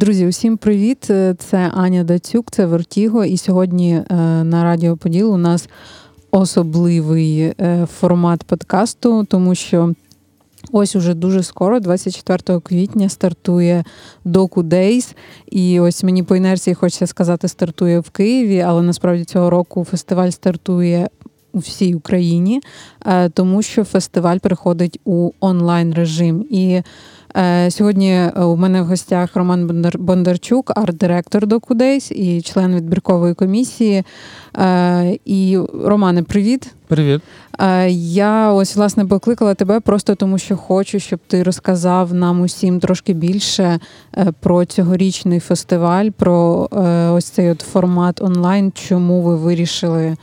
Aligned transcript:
Друзі, 0.00 0.26
усім 0.26 0.56
привіт! 0.56 1.04
Це 1.38 1.70
Аня 1.74 2.04
Дацюк, 2.04 2.50
це 2.50 2.66
Вертіго. 2.66 3.24
І 3.24 3.36
сьогодні 3.36 3.94
е, 3.94 4.04
на 4.44 4.64
Радіо 4.64 4.96
Поділ 4.96 5.32
у 5.32 5.36
нас 5.36 5.68
особливий 6.30 7.40
е, 7.40 7.86
формат 7.98 8.44
подкасту, 8.44 9.24
тому 9.24 9.54
що 9.54 9.94
ось 10.72 10.96
уже 10.96 11.14
дуже 11.14 11.42
скоро, 11.42 11.80
24 11.80 12.60
квітня, 12.60 13.08
стартує 13.08 13.84
Doku 14.26 14.62
Days. 14.62 15.14
І 15.46 15.80
ось 15.80 16.04
мені 16.04 16.22
по 16.22 16.36
інерції 16.36 16.74
хочеться 16.74 17.06
сказати, 17.06 17.48
стартує 17.48 18.00
в 18.00 18.10
Києві, 18.10 18.60
але 18.60 18.82
насправді 18.82 19.24
цього 19.24 19.50
року 19.50 19.84
фестиваль 19.90 20.30
стартує 20.30 21.08
у 21.52 21.58
всій 21.58 21.94
Україні, 21.94 22.60
е, 23.06 23.28
тому 23.28 23.62
що 23.62 23.84
фестиваль 23.84 24.38
переходить 24.38 25.00
у 25.04 25.30
онлайн 25.40 25.94
режим. 25.94 26.46
І 26.50 26.74
Е, 26.74 26.82
сьогодні 27.70 28.12
е, 28.12 28.30
у 28.30 28.56
мене 28.56 28.82
в 28.82 28.84
гостях 28.84 29.36
Роман 29.36 29.90
Бондарчук, 29.98 30.72
арт-директор 30.76 31.46
Докудейс 31.46 32.10
і 32.10 32.42
член 32.42 32.76
відбіркової 32.76 33.34
комісії. 33.34 34.04
Е, 34.58 35.18
і 35.24 35.58
Романе, 35.84 36.22
привіт. 36.22 36.74
Привіт. 36.88 37.22
Я 37.90 38.52
ось 38.52 38.76
власне 38.76 39.04
покликала 39.04 39.54
тебе 39.54 39.80
просто 39.80 40.14
тому, 40.14 40.38
що 40.38 40.56
хочу, 40.56 40.98
щоб 40.98 41.20
ти 41.26 41.42
розказав 41.42 42.14
нам 42.14 42.40
усім 42.40 42.80
трошки 42.80 43.12
більше 43.12 43.78
про 44.40 44.64
цьогорічний 44.64 45.40
фестиваль, 45.40 46.10
про 46.10 46.68
ось 47.12 47.24
цей 47.24 47.50
от 47.50 47.60
формат 47.60 48.22
онлайн, 48.22 48.72
чому 48.74 49.22
ви 49.22 49.36
вирішили. 49.36 50.16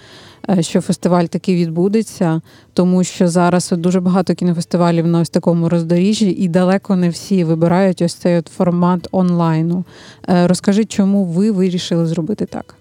Е, 0.49 0.63
що 0.63 0.81
фестиваль 0.81 1.25
такий 1.25 1.55
відбудеться, 1.55 2.41
тому 2.73 3.03
що 3.03 3.27
зараз 3.27 3.73
дуже 3.77 3.99
багато 3.99 4.35
кінофестивалів 4.35 5.07
на 5.07 5.19
ось 5.19 5.29
такому 5.29 5.69
роздоріжжі, 5.69 6.29
і 6.29 6.47
далеко 6.47 6.95
не 6.95 7.09
всі 7.09 7.43
вибирають 7.43 8.01
ось 8.01 8.13
цей 8.13 8.37
от 8.37 8.47
формат 8.47 9.07
онлайну. 9.11 9.83
Е, 10.29 10.47
розкажи, 10.47 10.85
чому 10.85 11.25
ви 11.25 11.51
вирішили 11.51 12.05
зробити 12.05 12.45
так? 12.45 12.75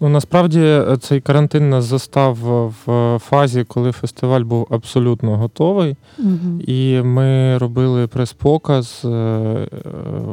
Ну 0.00 0.08
насправді 0.08 0.60
е, 0.60 0.96
цей 1.00 1.20
карантин 1.20 1.70
нас 1.70 1.84
застав 1.84 2.38
в 2.86 3.18
фазі, 3.18 3.64
коли 3.64 3.92
фестиваль 3.92 4.42
був 4.42 4.66
абсолютно 4.70 5.36
готовий, 5.36 5.96
угу. 6.18 6.60
і 6.66 7.02
ми 7.02 7.58
робили 7.58 8.06
прес-показ 8.06 9.06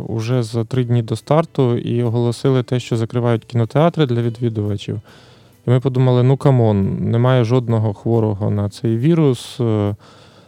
уже 0.07 0.43
за 0.43 0.63
три 0.63 0.83
дні 0.83 1.01
до 1.01 1.15
старту 1.15 1.77
і 1.77 2.03
оголосили 2.03 2.63
те, 2.63 2.79
що 2.79 2.97
закривають 2.97 3.45
кінотеатри 3.45 4.05
для 4.05 4.21
відвідувачів. 4.21 5.01
І 5.67 5.69
ми 5.69 5.79
подумали: 5.79 6.23
ну 6.23 6.37
come 6.37 6.72
on, 6.72 6.97
немає 7.11 7.43
жодного 7.43 7.93
хворого 7.93 8.49
на 8.49 8.69
цей 8.69 8.97
вірус, 8.97 9.59
е, 9.59 9.95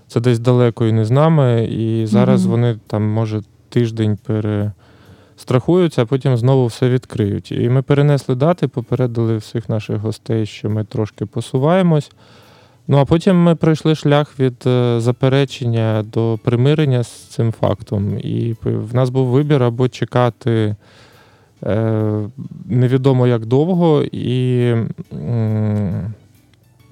це 0.08 0.20
десь 0.20 0.40
далеко 0.40 0.86
і 0.86 0.92
не 0.92 1.06
з 1.06 1.12
нами. 1.12 1.66
І 1.66 2.06
зараз 2.06 2.46
mm-hmm. 2.46 2.50
вони 2.50 2.80
там, 2.88 3.04
може, 3.04 3.42
тиждень 3.70 4.18
перестрахуються, 4.26 6.02
а 6.02 6.06
потім 6.06 6.38
знову 6.38 6.66
все 6.66 6.90
відкриють. 6.90 7.52
І 7.52 7.70
ми 7.70 7.82
перенесли 7.82 8.36
дати, 8.36 8.68
попередили 8.68 9.38
всіх 9.38 9.70
наших 9.70 9.98
гостей, 9.98 10.46
що 10.46 10.70
ми 10.70 10.84
трошки 10.84 11.26
посуваємось. 11.26 12.12
Ну 12.88 12.98
а 12.98 13.06
потім 13.06 13.44
ми 13.44 13.56
пройшли 13.56 13.96
шлях 13.96 14.40
від 14.40 14.68
е, 14.68 15.00
заперечення 15.00 16.04
до 16.14 16.40
примирення 16.44 17.04
з 17.04 17.10
цим 17.10 17.52
фактом. 17.52 18.20
І 18.20 18.56
в 18.64 18.96
нас 18.96 19.10
був 19.10 19.28
вибір 19.28 19.64
або 19.64 19.90
чекати. 19.90 20.76
Е, 21.66 22.30
невідомо 22.66 23.28
як 23.28 23.46
довго, 23.46 24.04
і 24.12 24.74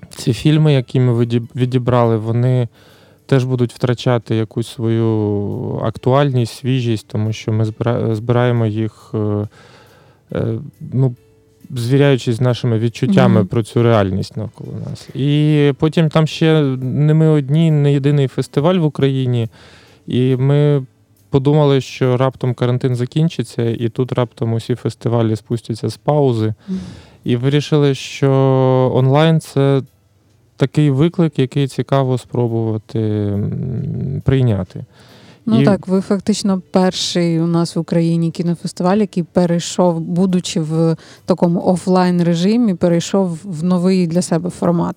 ці 0.09 0.33
фільми, 0.33 0.73
які 0.73 0.99
ми 0.99 1.25
відібрали, 1.55 2.17
вони 2.17 2.67
теж 3.25 3.43
будуть 3.43 3.73
втрачати 3.73 4.35
якусь 4.35 4.67
свою 4.67 5.81
актуальність, 5.83 6.53
свіжість, 6.53 7.07
тому 7.07 7.33
що 7.33 7.51
ми 7.51 7.65
збираємо 8.15 8.65
їх, 8.65 9.11
е, 9.13 9.47
е, 10.33 10.45
ну, 10.93 11.15
звіряючись 11.75 12.35
з 12.35 12.41
нашими 12.41 12.79
відчуттями 12.79 13.41
mm-hmm. 13.41 13.47
про 13.47 13.63
цю 13.63 13.83
реальність 13.83 14.37
навколо 14.37 14.73
нас. 14.89 15.09
І 15.15 15.73
потім 15.79 16.09
там 16.09 16.27
ще 16.27 16.61
не 16.81 17.13
ми 17.13 17.27
одні, 17.27 17.71
не 17.71 17.93
єдиний 17.93 18.27
фестиваль 18.27 18.75
в 18.75 18.85
Україні. 18.85 19.47
І 20.07 20.35
ми 20.35 20.85
подумали, 21.35 21.81
що 21.81 22.17
раптом 22.17 22.53
карантин 22.53 22.95
закінчиться, 22.95 23.63
і 23.63 23.89
тут 23.89 24.11
раптом 24.11 24.53
усі 24.53 24.75
фестивалі 24.75 25.35
спустяться 25.35 25.89
з 25.89 25.97
паузи. 25.97 26.53
І 27.23 27.35
вирішили, 27.35 27.95
що 27.95 28.31
онлайн 28.95 29.39
це 29.39 29.81
такий 30.57 30.89
виклик, 30.89 31.39
який 31.39 31.67
цікаво 31.67 32.17
спробувати 32.17 33.33
прийняти. 34.23 34.85
Ну 35.45 35.61
і... 35.61 35.65
так, 35.65 35.87
ви 35.87 36.01
фактично 36.01 36.61
перший 36.71 37.39
у 37.39 37.47
нас 37.47 37.75
в 37.75 37.79
Україні 37.79 38.31
кінофестиваль, 38.31 38.97
який 38.97 39.23
перейшов, 39.23 39.99
будучи 39.99 40.59
в 40.59 40.95
такому 41.25 41.61
офлайн 41.65 42.23
режимі, 42.23 42.73
перейшов 42.73 43.39
в 43.43 43.63
новий 43.63 44.07
для 44.07 44.21
себе 44.21 44.49
формат. 44.49 44.95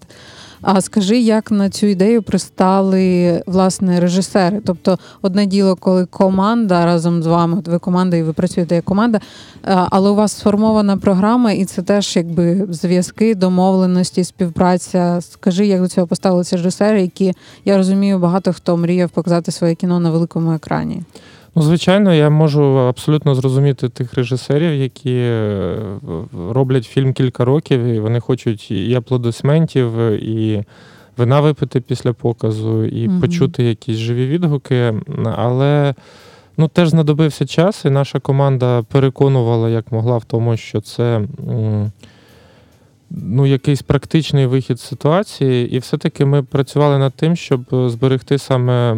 А 0.62 0.80
скажи, 0.80 1.18
як 1.18 1.50
на 1.50 1.70
цю 1.70 1.86
ідею 1.86 2.22
пристали 2.22 3.42
власне 3.46 4.00
режисери? 4.00 4.60
Тобто, 4.64 4.98
одне 5.22 5.46
діло, 5.46 5.76
коли 5.76 6.06
команда 6.06 6.86
разом 6.86 7.22
з 7.22 7.26
вами, 7.26 7.58
от 7.58 7.68
ви 7.68 7.78
команда 7.78 8.16
і 8.16 8.22
ви 8.22 8.32
працюєте 8.32 8.74
як 8.74 8.84
команда, 8.84 9.20
але 9.62 10.10
у 10.10 10.14
вас 10.14 10.32
сформована 10.32 10.96
програма, 10.96 11.52
і 11.52 11.64
це 11.64 11.82
теж 11.82 12.16
якби 12.16 12.66
зв'язки, 12.70 13.34
домовленості, 13.34 14.24
співпраця. 14.24 15.20
Скажи, 15.20 15.66
як 15.66 15.80
до 15.80 15.88
цього 15.88 16.06
поставилися 16.06 16.56
режисери, 16.56 17.02
які 17.02 17.32
я 17.64 17.76
розумію, 17.76 18.18
багато 18.18 18.52
хто 18.52 18.76
мріяв 18.76 19.10
показати 19.10 19.52
своє 19.52 19.74
кіно 19.74 20.00
на 20.00 20.10
великому 20.10 20.52
екрані. 20.52 21.02
Ну, 21.58 21.64
звичайно, 21.64 22.14
я 22.14 22.30
можу 22.30 22.62
абсолютно 22.78 23.34
зрозуміти 23.34 23.88
тих 23.88 24.14
режисерів, 24.14 24.74
які 24.74 25.16
е, 25.16 25.76
роблять 26.50 26.84
фільм 26.84 27.12
кілька 27.12 27.44
років, 27.44 27.84
і 27.84 28.00
вони 28.00 28.20
хочуть 28.20 28.70
і 28.70 28.94
аплодисментів, 28.94 29.98
і 30.12 30.64
вина 31.16 31.40
випити 31.40 31.80
після 31.80 32.12
показу, 32.12 32.84
і 32.84 33.08
mm 33.08 33.20
почути 33.20 33.62
якісь 33.62 33.96
живі 33.96 34.26
відгуки. 34.26 34.94
Але 35.36 35.94
ну, 36.56 36.68
теж 36.68 36.88
знадобився 36.88 37.46
час, 37.46 37.84
і 37.84 37.90
наша 37.90 38.20
команда 38.20 38.82
переконувала, 38.82 39.68
як 39.68 39.92
могла 39.92 40.18
в 40.18 40.24
тому, 40.24 40.56
що 40.56 40.80
це 40.80 41.20
ну, 43.10 43.46
якийсь 43.46 43.82
практичний 43.82 44.46
вихід 44.46 44.80
з 44.80 44.82
ситуації, 44.82 45.70
і 45.70 45.78
все-таки 45.78 46.24
ми 46.24 46.42
працювали 46.42 46.98
над 46.98 47.12
тим, 47.12 47.36
щоб 47.36 47.60
зберегти 47.72 48.38
саме 48.38 48.96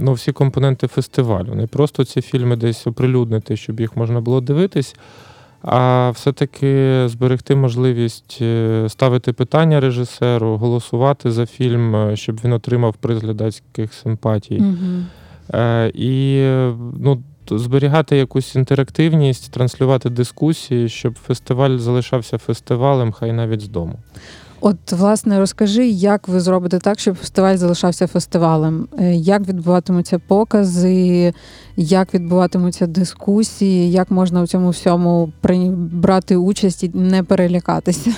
ну, 0.00 0.12
всі 0.12 0.32
компоненти 0.32 0.86
фестивалю. 0.86 1.54
Не 1.54 1.66
просто 1.66 2.04
ці 2.04 2.20
фільми 2.20 2.56
десь 2.56 2.86
оприлюднити, 2.86 3.56
щоб 3.56 3.80
їх 3.80 3.96
можна 3.96 4.20
було 4.20 4.40
дивитись, 4.40 4.96
а 5.62 6.10
все-таки 6.10 7.04
зберегти 7.08 7.56
можливість 7.56 8.38
е, 8.40 8.86
ставити 8.88 9.32
питання 9.32 9.80
режисеру, 9.80 10.56
голосувати 10.56 11.30
за 11.30 11.46
фільм, 11.46 11.96
е, 11.96 12.16
щоб 12.16 12.40
він 12.44 12.52
отримав 12.52 12.94
приз 12.94 13.22
глядацьких 13.22 13.94
симпатій. 13.94 14.58
Угу. 14.58 15.04
І 15.94 16.44
ну, 16.98 17.22
зберігати 17.50 18.16
якусь 18.16 18.54
інтерактивність, 18.54 19.50
транслювати 19.50 20.10
дискусії, 20.10 20.88
щоб 20.88 21.14
фестиваль 21.26 21.78
залишався 21.78 22.38
фестивалем, 22.38 23.12
хай 23.12 23.32
навіть 23.32 23.60
з 23.60 23.68
дому. 23.68 23.98
От, 24.66 24.92
власне, 24.92 25.38
розкажи, 25.38 25.86
як 25.86 26.28
ви 26.28 26.40
зробите 26.40 26.78
так, 26.78 27.00
щоб 27.00 27.16
фестиваль 27.16 27.56
залишався 27.56 28.06
фестивалем? 28.06 28.88
Е, 28.98 29.14
як 29.14 29.48
відбуватимуться 29.48 30.18
покази, 30.18 31.32
як 31.76 32.14
відбуватимуться 32.14 32.86
дискусії, 32.86 33.90
як 33.90 34.10
можна 34.10 34.42
в 34.42 34.48
цьому 34.48 34.70
всьому 34.70 35.32
брати 35.92 36.36
участь 36.36 36.84
і 36.84 36.90
не 36.94 37.22
перелякатися? 37.22 38.10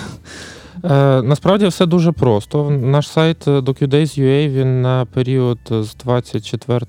Е, 0.83 1.21
Насправді 1.21 1.67
все 1.67 1.85
дуже 1.85 2.11
просто. 2.11 2.69
Наш 2.69 3.09
сайт 3.09 3.47
DocuDays.ua, 3.47 4.49
він 4.49 4.81
на 4.81 5.05
період 5.05 5.59
з 5.69 5.95
24 5.95 6.85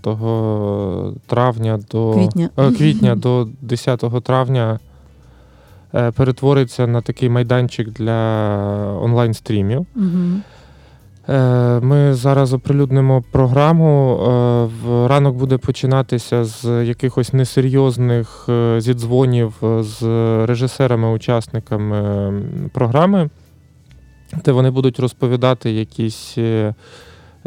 травня 1.27 1.81
до 1.91 2.13
квітня, 2.13 2.51
е, 2.59 2.71
квітня 2.73 3.15
до 3.15 3.49
10 3.63 4.23
травня 4.23 4.79
е, 5.95 6.11
перетвориться 6.11 6.87
на 6.87 7.01
такий 7.01 7.29
майданчик 7.29 7.89
для 7.91 8.19
онлайн-стрімів. 9.03 9.87
Угу. 9.97 10.41
Ми 11.83 12.15
зараз 12.15 12.53
оприлюднимо 12.53 13.25
програму. 13.33 14.19
Е, 14.87 15.09
ранок 15.09 15.37
буде 15.37 15.59
починатися 15.59 16.45
з 16.45 16.85
якихось 16.85 17.33
несерйозних 17.33 18.49
зідзвонів 18.79 19.55
з 19.81 20.03
режисерами-учасниками 20.47 22.33
програми 22.73 23.29
де 24.45 24.53
вони 24.53 24.71
будуть 24.71 25.01
розповідати 25.01 25.73
якісь 25.73 26.35
е, 26.39 26.75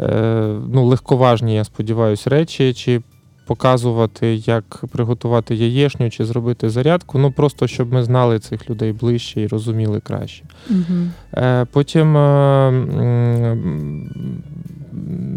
е, 0.00 0.10
ну, 0.72 0.84
легковажні, 0.86 1.54
я 1.54 1.64
сподіваюся, 1.64 2.30
речі, 2.30 2.74
чи 2.74 3.02
показувати, 3.46 4.34
як 4.34 4.84
приготувати 4.92 5.54
яєшню, 5.54 6.10
чи 6.10 6.24
зробити 6.24 6.70
зарядку. 6.70 7.18
Ну 7.18 7.32
просто 7.32 7.66
щоб 7.66 7.92
ми 7.92 8.02
знали 8.02 8.38
цих 8.38 8.70
людей 8.70 8.92
ближче 8.92 9.40
і 9.40 9.46
розуміли 9.46 10.00
краще. 10.00 10.44
Угу. 10.70 11.36
Потім 11.72 12.12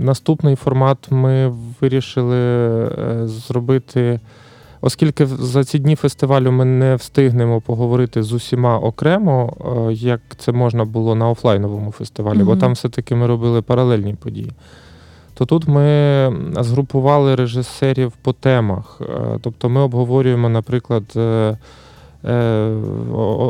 наступний 0.05 0.55
формат 0.55 1.11
ми 1.11 1.53
вирішили 1.81 2.37
зробити 3.27 4.19
Оскільки 4.85 5.25
за 5.25 5.63
ці 5.63 5.79
дні 5.79 5.95
фестивалю 5.95 6.51
ми 6.51 6.65
не 6.65 6.95
встигнемо 6.95 7.61
поговорити 7.61 8.23
з 8.23 8.33
усіма 8.33 8.79
окремо, 8.79 9.53
е, 9.89 9.93
як 9.93 10.21
це 10.37 10.51
можна 10.51 10.85
було 10.85 11.15
на 11.15 11.29
офлайновому 11.29 11.91
фестивалі, 11.91 12.37
mm-hmm. 12.37 12.45
бо 12.45 12.55
там 12.55 12.73
все-таки 12.73 13.15
ми 13.15 13.27
робили 13.27 13.61
паралельні 13.61 14.13
події. 14.13 14.51
То 15.33 15.45
тут 15.45 15.67
ми 15.67 15.83
згрупували 16.59 17.35
режисерів 17.35 18.11
по 18.11 18.33
темах. 18.33 19.01
Е, 19.01 19.39
тобто 19.41 19.69
ми 19.69 19.81
обговорюємо, 19.81 20.49
наприклад, 20.49 21.03
е, 21.15 21.57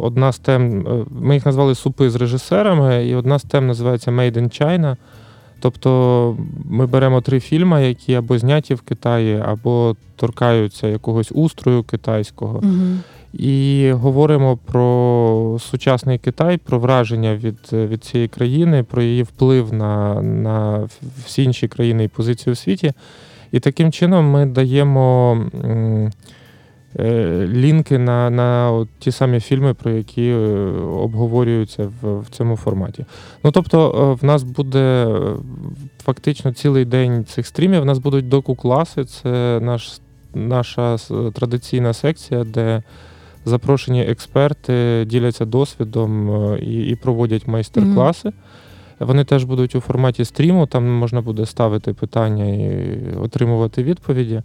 одна 0.02 0.32
з 0.32 0.40
тем, 0.40 0.86
ми 1.22 1.34
їх 1.34 1.46
назвали 1.46 1.76
супи 1.76 2.10
з 2.10 2.16
режисерами, 2.16 3.08
і 3.08 3.16
одна 3.16 3.40
з 3.40 3.44
тем 3.44 3.68
називається 3.68 4.12
Made 4.12 4.38
in 4.38 4.62
China. 4.62 4.96
Тобто 5.66 6.38
ми 6.70 6.86
беремо 6.86 7.22
три 7.22 7.40
фільми, 7.40 7.88
які 7.88 8.14
або 8.14 8.38
зняті 8.38 8.74
в 8.74 8.82
Китаї, 8.82 9.44
або 9.46 9.96
торкаються 10.16 10.88
якогось 10.88 11.32
устрою 11.32 11.84
китайського. 11.84 12.60
Угу. 12.64 12.98
І 13.34 13.92
говоримо 13.92 14.58
про 14.58 15.58
сучасний 15.62 16.18
Китай, 16.18 16.58
про 16.58 16.80
враження 16.80 17.36
від 17.36 17.58
від 17.74 18.04
цієї 18.04 18.28
країни, 18.28 18.84
про 18.84 19.02
її 19.02 19.24
вплив 19.24 19.74
на 19.74 20.22
на 20.22 20.90
всі 21.26 21.44
інші 21.44 21.68
країни 21.68 22.04
і 22.04 22.08
позиції 22.08 22.54
у 22.54 22.56
світі. 22.56 22.94
І 23.52 23.60
таким 23.60 23.92
чином 23.92 24.26
ми 24.26 24.46
даємо 24.46 25.38
Е, 25.64 26.12
лінки 27.48 27.98
на 27.98 28.30
на 28.30 28.72
от 28.72 28.90
ті 29.00 29.12
самі 29.12 29.40
фільми, 29.40 29.74
про 29.74 29.92
які 29.92 30.30
е, 30.30 30.38
обговорюються 30.80 31.92
в, 32.02 32.20
в 32.20 32.30
цьому 32.30 32.58
форматі. 32.58 33.06
Ну 33.44 33.52
тобто, 33.52 33.90
е, 34.12 34.22
в 34.22 34.26
нас 34.28 34.44
буде 34.44 35.16
фактично 36.04 36.54
цілий 36.54 36.86
день 36.86 37.26
цих 37.26 37.48
стрімів. 37.48 37.82
В 37.82 37.86
нас 37.86 37.98
будуть 37.98 38.30
доку-класи. 38.30 39.06
Це 39.06 39.60
наш, 39.62 40.00
наша 40.34 40.98
традиційна 41.34 41.94
секція, 41.94 42.44
де 42.44 42.84
запрошені 43.46 44.02
експерти 44.02 45.06
діляться 45.08 45.46
досвідом 45.46 46.30
і, 46.62 46.84
і 46.84 46.96
проводять 46.96 47.48
майстер-класи. 47.48 48.32
Вони 49.00 49.24
теж 49.24 49.44
будуть 49.44 49.76
у 49.76 49.80
форматі 49.80 50.26
стріму, 50.26 50.66
там 50.66 50.88
можна 50.88 51.22
буде 51.22 51.46
ставити 51.46 51.94
питання 51.94 52.46
і 52.46 52.98
отримувати 53.22 53.84
відповіді. 53.84 54.42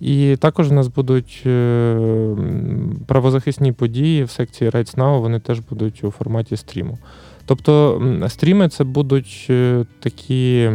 І 0.00 0.36
також 0.36 0.68
в 0.68 0.72
нас 0.72 0.88
будуть 0.88 1.42
е, 1.46 1.96
правозахисні 3.06 3.72
події 3.72 4.24
в 4.24 4.30
секції 4.30 4.70
Rights 4.70 4.96
Now, 4.96 5.20
вони 5.20 5.40
теж 5.40 5.60
будуть 5.60 6.04
у 6.04 6.10
форматі 6.10 6.56
стріму. 6.56 6.98
Тобто 7.46 8.02
стріми 8.28 8.68
це 8.68 8.84
будуть 8.84 9.46
е, 9.50 9.84
такі 10.00 10.70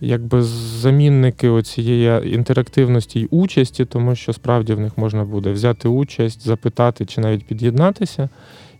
якби 0.00 0.42
замінники 0.42 1.62
цієї 1.62 2.34
інтерактивності 2.34 3.20
й 3.20 3.28
участі, 3.30 3.84
тому 3.84 4.14
що 4.14 4.32
справді 4.32 4.74
в 4.74 4.80
них 4.80 4.98
можна 4.98 5.24
буде 5.24 5.52
взяти 5.52 5.88
участь, 5.88 6.46
запитати 6.46 7.06
чи 7.06 7.20
навіть 7.20 7.46
під'єднатися. 7.46 8.28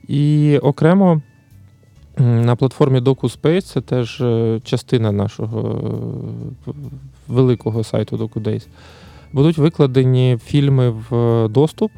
І 0.08 0.58
окремо. 0.62 1.22
На 2.18 2.56
платформі 2.56 3.00
DocuSpace 3.00 3.60
це 3.60 3.80
теж 3.80 4.20
е, 4.20 4.60
частина 4.64 5.12
нашого 5.12 5.80
великого 7.28 7.84
сайту 7.84 8.16
DocuDays, 8.16 8.66
будуть 9.32 9.58
викладені 9.58 10.38
фільми 10.44 10.90
в 11.10 11.48
доступ. 11.48 11.90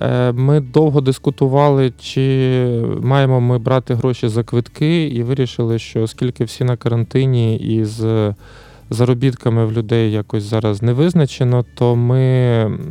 Е, 0.00 0.32
ми 0.32 0.60
довго 0.60 1.00
дискутували, 1.00 1.92
чи 2.00 2.82
маємо 3.00 3.40
ми 3.40 3.58
брати 3.58 3.94
гроші 3.94 4.28
за 4.28 4.44
квитки, 4.44 5.06
і 5.06 5.22
вирішили, 5.22 5.78
що 5.78 6.02
оскільки 6.02 6.44
всі 6.44 6.64
на 6.64 6.76
карантині 6.76 7.56
і 7.56 7.84
з 7.84 8.34
заробітками 8.90 9.66
в 9.66 9.72
людей 9.72 10.12
якось 10.12 10.42
зараз 10.42 10.82
не 10.82 10.92
визначено, 10.92 11.64
то 11.74 11.96
ми 11.96 12.26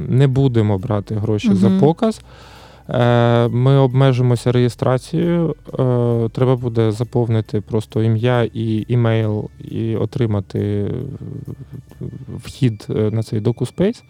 не 0.10 0.28
будемо 0.28 0.78
брати 0.78 1.16
гроші 1.16 1.48
угу. 1.48 1.58
за 1.58 1.70
показ. 1.70 2.22
Е, 2.90 3.48
ми 3.48 3.78
обмежимося 3.78 4.52
реєстрацією. 4.52 5.56
Е, 5.68 6.30
треба 6.30 6.56
буде 6.56 6.92
заповнити 6.92 7.62
просто 7.62 8.04
ім'я 8.04 8.50
і 8.54 8.86
імейл, 8.88 9.50
і 9.60 9.96
отримати 9.96 10.92
вхід 12.38 12.88
е, 12.90 12.94
на 12.94 13.24
цей 13.24 13.40
DocuSpace. 13.42 14.04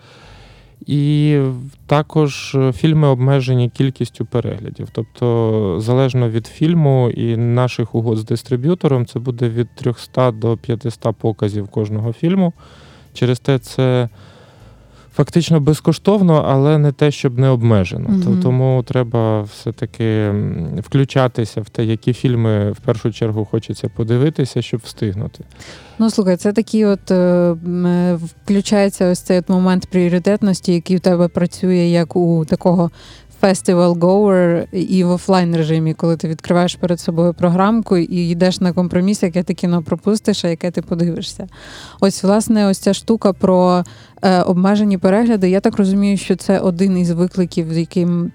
І 0.85 1.39
також 1.87 2.57
фільми 2.73 3.07
обмежені 3.07 3.69
кількістю 3.69 4.25
переглядів. 4.25 4.87
Тобто, 4.91 5.77
залежно 5.79 6.29
від 6.29 6.47
фільму 6.47 7.09
і 7.09 7.37
наших 7.37 7.95
угод 7.95 8.17
з 8.17 8.25
дистриб'ютором, 8.25 9.05
це 9.05 9.19
буде 9.19 9.49
від 9.49 9.75
300 9.75 10.31
до 10.31 10.57
500 10.57 11.15
показів 11.15 11.67
кожного 11.67 12.13
фільму. 12.13 12.53
Через 13.13 13.39
те, 13.39 13.59
це 13.59 14.09
фактично 15.15 15.59
безкоштовно, 15.59 16.45
але 16.47 16.77
не 16.77 16.91
те, 16.91 17.11
щоб 17.11 17.39
не 17.39 17.49
обмежено. 17.49 18.09
Угу. 18.09 18.37
Тому 18.43 18.83
треба 18.87 19.41
все-таки 19.41 20.33
включатися 20.79 21.61
в 21.61 21.69
те, 21.69 21.85
які 21.85 22.13
фільми 22.13 22.71
в 22.71 22.79
першу 22.79 23.11
чергу 23.11 23.45
хочеться 23.45 23.89
подивитися, 23.89 24.61
щоб 24.61 24.81
встигнути. 24.83 25.43
Ну, 25.99 26.09
слухай, 26.09 26.37
це 26.37 26.53
такий 26.53 26.85
от 26.85 27.11
е, 27.11 27.15
е 27.15 28.19
включається 28.45 29.11
ось 29.11 29.19
цей 29.19 29.39
от 29.39 29.49
момент 29.49 29.85
пріоритетності, 29.85 30.73
який 30.73 30.97
у 30.97 30.99
тебе 30.99 31.27
працює 31.27 31.75
як 31.75 32.15
у 32.15 32.45
такого 32.45 32.91
фестивал 33.43 33.91
goer 33.91 34.67
і 34.71 35.03
в 35.03 35.09
офлайн 35.09 35.55
режимі, 35.55 35.93
коли 35.93 36.17
ти 36.17 36.27
відкриваєш 36.27 36.75
перед 36.75 36.99
собою 36.99 37.33
програмку 37.33 37.97
і 37.97 38.29
йдеш 38.29 38.61
на 38.61 38.73
компроміс, 38.73 39.23
яке 39.23 39.43
ти 39.43 39.53
кіно 39.53 39.83
пропустиш, 39.83 40.45
а 40.45 40.47
яке 40.47 40.71
ти 40.71 40.81
подивишся. 40.81 41.47
Ось, 41.99 42.23
власне, 42.23 42.67
ось 42.67 42.77
ця 42.77 42.93
штука 42.93 43.33
про 43.33 43.83
обмежені 44.45 44.97
перегляди. 44.97 45.49
Я 45.49 45.59
так 45.59 45.77
розумію, 45.77 46.17
що 46.17 46.35
це 46.35 46.59
один 46.59 46.97
із 46.97 47.11
викликів, 47.11 47.73
з 47.73 47.77
яким. 47.77 48.31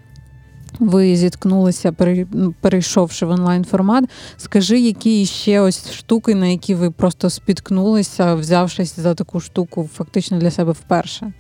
Ви 0.78 1.16
зіткнулися, 1.16 1.94
ну, 2.32 2.54
перейшовши 2.60 3.26
в 3.26 3.30
онлайн 3.30 3.64
формат. 3.64 4.04
Скажи, 4.36 4.80
які 4.80 5.26
ще 5.26 5.60
ось 5.60 5.92
штуки, 5.92 6.34
на 6.34 6.46
які 6.46 6.74
ви 6.74 6.90
просто 6.90 7.30
спіткнулися, 7.30 8.34
взявшись 8.34 9.00
за 9.00 9.14
таку 9.14 9.40
штуку, 9.40 9.90
фактично 9.94 10.38
для 10.38 10.50
себе 10.50 10.72
вперше? 10.72 11.32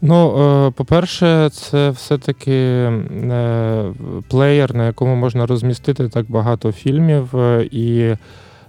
Ну, 0.00 0.38
е, 0.38 0.70
по-перше, 0.70 1.50
це 1.52 1.90
все-таки 1.90 2.52
е, 2.52 3.92
плеєр, 4.28 4.74
на 4.74 4.86
якому 4.86 5.16
можна 5.16 5.46
розмістити 5.46 6.08
так 6.08 6.30
багато 6.30 6.72
фільмів. 6.72 7.36
Е, 7.36 7.68
і 7.70 8.14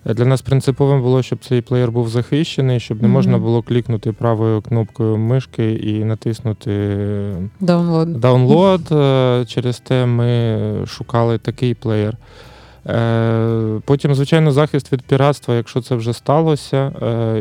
для 0.05 0.25
нас 0.25 0.41
принциповим 0.41 1.01
було, 1.01 1.23
щоб 1.23 1.39
цей 1.39 1.61
плеєр 1.61 1.91
був 1.91 2.09
захищений, 2.09 2.79
щоб 2.79 3.01
не 3.01 3.07
можна 3.07 3.37
було 3.37 3.61
клікнути 3.61 4.11
правою 4.11 4.61
кнопкою 4.61 5.17
мишки 5.17 5.73
і 5.73 6.03
натиснути 6.03 6.71
Download. 7.61 8.19
Download. 8.19 9.45
Через 9.45 9.79
те 9.79 10.05
ми 10.05 10.85
шукали 10.87 11.37
такий 11.37 11.73
плеєр. 11.73 12.17
Потім, 13.85 14.15
звичайно, 14.15 14.51
захист 14.51 14.93
від 14.93 15.01
піратства, 15.01 15.55
якщо 15.55 15.81
це 15.81 15.95
вже 15.95 16.13
сталося, 16.13 16.91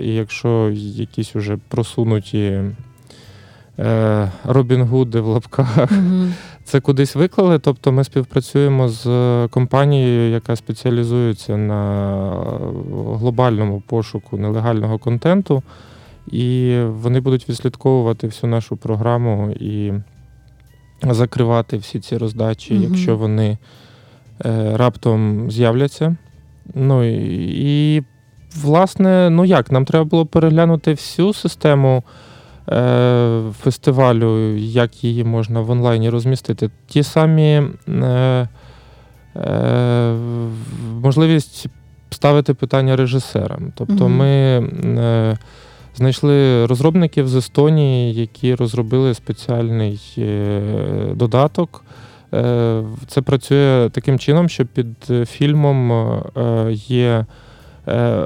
і 0.04 0.14
якщо 0.14 0.70
якісь 0.74 1.36
уже 1.36 1.58
просунуті. 1.68 2.60
Е, 3.78 4.32
Робін 4.44 4.82
Гуди 4.82 5.20
в 5.20 5.26
лапках. 5.26 5.76
Mm-hmm. 5.76 6.32
Це 6.68 6.80
кудись 6.80 7.14
виклали. 7.14 7.58
Тобто 7.58 7.92
ми 7.92 8.04
співпрацюємо 8.04 8.88
з 8.88 9.06
компанією, 9.50 10.30
яка 10.30 10.56
спеціалізується 10.56 11.56
на 11.56 12.32
глобальному 13.14 13.82
пошуку 13.86 14.36
нелегального 14.36 14.98
контенту, 14.98 15.62
і 16.26 16.78
вони 16.86 17.20
будуть 17.20 17.48
відслідковувати 17.48 18.26
всю 18.26 18.50
нашу 18.50 18.76
програму 18.76 19.50
і 19.50 19.92
закривати 21.02 21.76
всі 21.76 22.00
ці 22.00 22.16
роздачі, 22.16 22.74
mm-hmm. 22.74 22.88
якщо 22.88 23.16
вони 23.16 23.58
е, 24.44 24.76
раптом 24.76 25.50
з'являться. 25.50 26.16
Ну 26.74 27.04
і, 27.04 27.96
і, 27.96 28.02
власне, 28.56 29.30
ну 29.30 29.44
як, 29.44 29.72
нам 29.72 29.84
треба 29.84 30.04
було 30.04 30.26
переглянути 30.26 30.90
всю 30.90 31.32
систему. 31.32 32.02
Е, 32.72 33.42
фестивалю, 33.60 34.56
як 34.56 35.04
її 35.04 35.24
можна 35.24 35.60
в 35.60 35.70
онлайні 35.70 36.10
розмістити. 36.10 36.70
Ті 36.86 37.02
самі 37.02 37.62
е, 37.88 38.48
е, 39.36 40.14
можливість 41.02 41.66
ставити 42.10 42.54
питання 42.54 42.96
режисерам. 42.96 43.72
Тобто 43.74 44.08
ми 44.08 44.62
знайшли 45.96 46.66
розробників 46.66 47.28
з 47.28 47.34
Естонії, 47.34 48.14
які 48.14 48.54
розробили 48.54 49.14
спеціальний 49.14 50.00
додаток. 51.14 51.84
Це 53.06 53.22
працює 53.24 53.90
таким 53.92 54.18
чином, 54.18 54.48
що 54.48 54.66
під 54.66 55.28
фільмом 55.28 55.92
є 56.72 57.26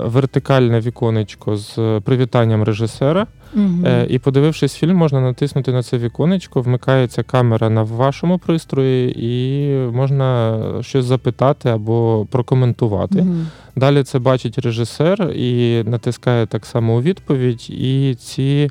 вертикальне 0.05 0.81
віконечко 0.81 1.57
з 1.57 2.01
привітанням 2.05 2.63
режисера. 2.63 3.27
Угу. 3.55 3.89
І 4.09 4.19
подивившись 4.19 4.75
фільм, 4.75 4.97
можна 4.97 5.21
натиснути 5.21 5.73
на 5.73 5.83
це 5.83 5.99
віконечко, 5.99 6.61
вмикається 6.61 7.23
камера 7.23 7.71
на 7.71 7.83
вашому 7.83 8.39
пристрої, 8.39 9.15
і 9.19 9.73
можна 9.93 10.59
щось 10.81 11.05
запитати 11.05 11.69
або 11.69 12.27
прокоментувати. 12.31 13.19
Угу. 13.19 13.35
Далі 13.77 14.03
це 14.03 14.19
бачить 14.19 14.59
режисер 14.59 15.31
і 15.37 15.83
натискає 15.87 16.47
так 16.47 16.67
само 16.67 16.97
у 16.97 17.03
відповідь, 17.03 17.71
і 17.71 18.15
ці 18.15 18.71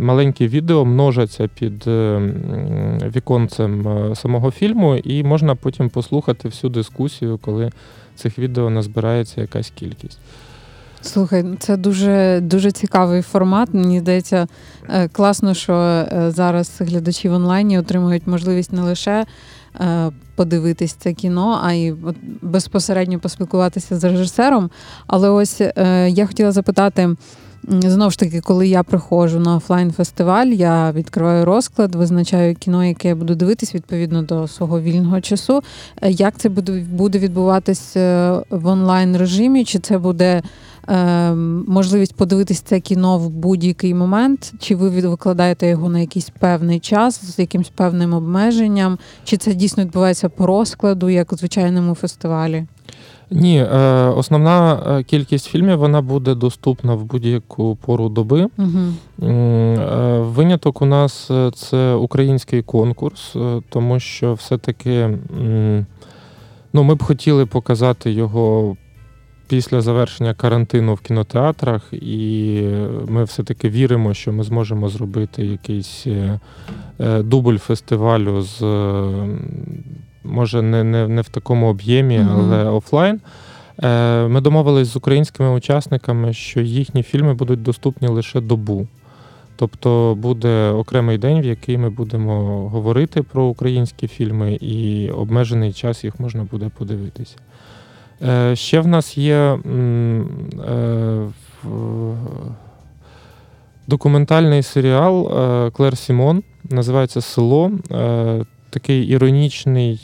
маленькі 0.00 0.48
відео 0.48 0.84
множаться 0.84 1.48
під 1.48 1.86
е, 1.86 2.20
віконцем 3.16 3.86
самого 4.14 4.50
фільму, 4.50 4.96
і 4.96 5.22
можна 5.24 5.54
потім 5.54 5.88
послухати 5.88 6.48
всю 6.48 6.70
дискусію, 6.70 7.38
коли 7.38 7.70
цих 8.16 8.38
відео 8.38 8.70
назбирається 8.70 9.40
якась 9.40 9.70
кількість. 9.70 10.18
Слухай, 11.00 11.44
це 11.58 11.76
дуже 11.76 12.40
дуже 12.42 12.70
цікавий 12.70 13.22
формат. 13.22 13.74
Мені 13.74 14.00
здається, 14.00 14.46
класно, 15.12 15.54
що 15.54 16.04
зараз 16.28 16.76
глядачі 16.80 17.28
в 17.28 17.32
онлайні 17.32 17.78
отримують 17.78 18.26
можливість 18.26 18.72
не 18.72 18.82
лише 18.82 19.26
подивитись 20.34 20.92
це 20.92 21.12
кіно, 21.12 21.60
а 21.62 21.72
й 21.72 21.94
безпосередньо 22.42 23.18
поспілкуватися 23.18 23.98
з 23.98 24.04
режисером. 24.04 24.70
Але 25.06 25.30
ось 25.30 25.60
я 26.06 26.26
хотіла 26.26 26.52
запитати. 26.52 27.16
Знову 27.66 28.10
ж 28.10 28.18
таки, 28.18 28.40
коли 28.40 28.68
я 28.68 28.82
приходжу 28.82 29.38
на 29.38 29.56
офлайн-фестиваль, 29.56 30.46
я 30.46 30.92
відкриваю 30.92 31.44
розклад, 31.44 31.94
визначаю 31.94 32.54
кіно, 32.54 32.84
яке 32.84 33.08
я 33.08 33.14
буду 33.14 33.34
дивитись 33.34 33.74
відповідно 33.74 34.22
до 34.22 34.48
свого 34.48 34.80
вільного 34.80 35.20
часу. 35.20 35.62
Е, 36.02 36.10
як 36.10 36.38
це 36.38 36.48
буде 36.48 37.18
відбуватись 37.18 37.96
е, 37.96 38.32
в 38.50 38.66
онлайн 38.66 39.16
режимі? 39.16 39.64
Чи 39.64 39.78
це 39.78 39.98
буде 39.98 40.42
е, 40.88 41.32
можливість 41.68 42.14
подивитись 42.14 42.60
це 42.60 42.80
кіно 42.80 43.18
в 43.18 43.30
будь-який 43.30 43.94
момент? 43.94 44.52
Чи 44.60 44.76
ви 44.76 44.88
викладаєте 44.88 45.66
його 45.66 45.88
на 45.88 46.00
якийсь 46.00 46.30
певний 46.38 46.80
час 46.80 47.24
з 47.24 47.38
якимось 47.38 47.72
певним 47.74 48.14
обмеженням? 48.14 48.98
Чи 49.24 49.36
це 49.36 49.54
дійсно 49.54 49.84
відбувається 49.84 50.28
по 50.28 50.46
розкладу, 50.46 51.08
як 51.08 51.32
у 51.32 51.36
звичайному 51.36 51.94
фестивалі? 51.94 52.66
Ні, 53.30 53.58
е, 53.58 53.78
основна 54.08 54.82
е, 54.86 55.02
кількість 55.02 55.46
фільмів 55.46 55.78
вона 55.78 56.02
буде 56.02 56.34
доступна 56.34 56.94
в 56.94 57.04
будь-яку 57.04 57.76
пору 57.76 58.08
доби. 58.08 58.46
Угу. 58.58 58.94
Виняток 60.22 60.82
у 60.82 60.86
нас 60.86 61.30
це 61.54 61.94
український 61.94 62.62
конкурс, 62.62 63.36
тому 63.68 64.00
що 64.00 64.34
все-таки 64.34 65.18
ну, 66.72 66.82
ми 66.82 66.94
б 66.94 67.02
хотіли 67.02 67.46
показати 67.46 68.12
його 68.12 68.76
після 69.48 69.80
завершення 69.80 70.34
карантину 70.34 70.94
в 70.94 71.00
кінотеатрах, 71.00 71.92
і 71.92 72.62
ми 73.08 73.24
все-таки 73.24 73.68
віримо, 73.68 74.14
що 74.14 74.32
ми 74.32 74.44
зможемо 74.44 74.88
зробити 74.88 75.46
якийсь 75.46 76.06
дубль 77.24 77.56
фестивалю 77.56 78.42
з 78.42 78.62
може 80.28 80.62
не 80.62 80.84
не, 80.84 81.08
не 81.08 81.20
в 81.20 81.28
такому 81.28 81.68
об'ємі, 81.68 82.18
mm-hmm. 82.18 82.36
але 82.38 82.64
офлайн. 82.64 83.20
Е, 83.82 84.28
Ми 84.28 84.40
домовились 84.40 84.88
з 84.88 84.96
українськими 84.96 85.50
учасниками, 85.50 86.32
що 86.32 86.60
їхні 86.60 87.02
фільми 87.02 87.34
будуть 87.34 87.62
доступні 87.62 88.08
лише 88.08 88.40
добу. 88.40 88.86
Тобто 89.56 90.14
буде 90.18 90.68
окремий 90.70 91.18
день, 91.18 91.40
в 91.40 91.44
який 91.44 91.78
ми 91.78 91.90
будемо 91.90 92.68
говорити 92.68 93.22
про 93.22 93.44
українські 93.44 94.08
фільми, 94.08 94.54
і 94.60 95.10
обмежений 95.10 95.72
час 95.72 96.04
їх 96.04 96.20
можна 96.20 96.44
буде 96.50 96.70
подивитися. 96.78 97.36
Е, 98.22 98.56
Ще 98.56 98.80
в 98.80 98.86
нас 98.86 99.18
є 99.18 99.36
е, 99.36 99.58
документальний 103.86 104.62
серіал 104.62 105.28
Клер 105.70 105.98
Сімон, 105.98 106.42
називається 106.70 107.20
Село. 107.20 107.70
Е, 108.68 108.70
такий 108.70 109.04
іронічний 109.04 109.96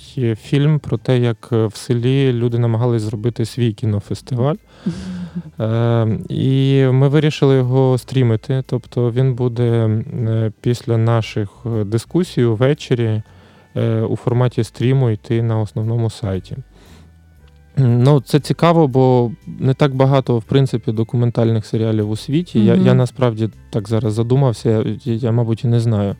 фільм 0.42 0.78
про 0.78 0.98
те, 0.98 1.18
як 1.18 1.48
е, 1.52 1.66
в 1.66 1.76
селі 1.76 2.32
люди 2.32 2.58
намагались 2.58 3.02
зробити 3.02 3.44
свій 3.44 3.72
кінофестиваль. 3.72 4.56
Е, 5.60 6.18
І 6.28 6.84
ми 6.92 7.08
вирішили 7.08 7.56
його 7.56 7.98
стрімити. 7.98 8.62
Тобто 8.66 9.10
він 9.10 9.34
буде 9.34 9.64
е, 9.64 10.52
після 10.60 10.96
наших 10.96 11.48
е, 11.66 11.84
дискусій 11.84 12.44
увечері 12.44 13.22
е, 13.76 14.00
у 14.00 14.16
форматі 14.16 14.64
стріму 14.64 15.10
йти 15.10 15.42
на 15.42 15.60
основному 15.60 16.10
сайті. 16.10 16.56
Ну, 17.76 18.20
Це 18.20 18.40
цікаво, 18.40 18.88
бо 18.88 19.30
не 19.46 19.74
так 19.74 19.94
багато, 19.94 20.38
в 20.38 20.42
принципі, 20.42 20.92
документальних 20.92 21.66
серіалів 21.66 22.10
у 22.10 22.16
світі. 22.16 22.58
Mm-hmm. 22.58 22.64
Я 22.64 22.74
я 22.74 22.94
насправді 22.94 23.48
так 23.70 23.88
зараз 23.88 24.12
задумався, 24.12 24.84
я, 25.04 25.14
я, 25.14 25.32
мабуть, 25.32 25.64
і 25.64 25.68
не 25.68 25.80
знаю 25.80 26.16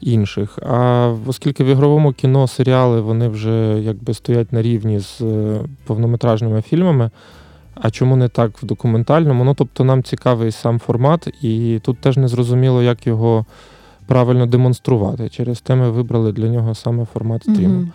інших. 0.00 0.58
А 0.62 1.12
оскільки 1.26 1.64
в 1.64 1.66
ігровому 1.66 2.12
кіно 2.12 2.46
серіали 2.46 3.00
вони 3.00 3.28
вже 3.28 3.80
якби 3.80 4.14
стоять 4.14 4.52
на 4.52 4.62
рівні 4.62 4.98
з 4.98 5.20
е, 5.20 5.60
повнометражними 5.86 6.62
фільмами. 6.62 7.10
А 7.74 7.90
чому 7.90 8.16
не 8.16 8.28
так 8.28 8.62
в 8.62 8.66
документальному? 8.66 9.44
Ну, 9.44 9.54
тобто 9.54 9.84
нам 9.84 10.02
цікавий 10.02 10.52
сам 10.52 10.78
формат, 10.78 11.28
і 11.42 11.80
тут 11.82 11.98
теж 11.98 12.16
не 12.16 12.28
зрозуміло, 12.28 12.82
як 12.82 13.06
його 13.06 13.46
правильно 14.06 14.46
демонструвати. 14.46 15.28
Через 15.28 15.60
те 15.60 15.74
ми 15.74 15.90
вибрали 15.90 16.32
для 16.32 16.48
нього 16.48 16.74
саме 16.74 17.04
формат 17.04 17.42
стріму. 17.42 17.80
Mm-hmm. 17.80 17.88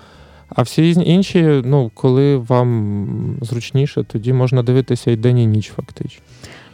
А 0.56 0.62
всі 0.62 0.90
інші, 1.06 1.62
ну, 1.66 1.92
коли 1.94 2.38
вам 2.38 3.38
зручніше, 3.42 4.04
тоді 4.04 4.34
можна 4.34 4.64
дивитися 4.64 5.12
і 5.12 5.16
день, 5.16 5.38
і 5.38 5.46
ніч, 5.46 5.72
фактично. 5.76 6.22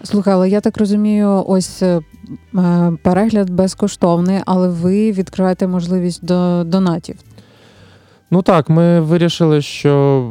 Слухай, 0.03 0.51
я 0.51 0.61
так 0.61 0.77
розумію, 0.77 1.43
ось 1.47 1.81
е, 1.81 2.01
е, 2.55 2.91
перегляд 3.01 3.49
безкоштовний, 3.49 4.39
але 4.45 4.67
ви 4.67 5.11
відкриваєте 5.11 5.67
можливість 5.67 6.25
до 6.25 6.63
донатів. 6.63 7.15
Ну 8.31 8.41
так, 8.41 8.69
ми 8.69 8.99
вирішили, 8.99 9.61
що 9.61 10.23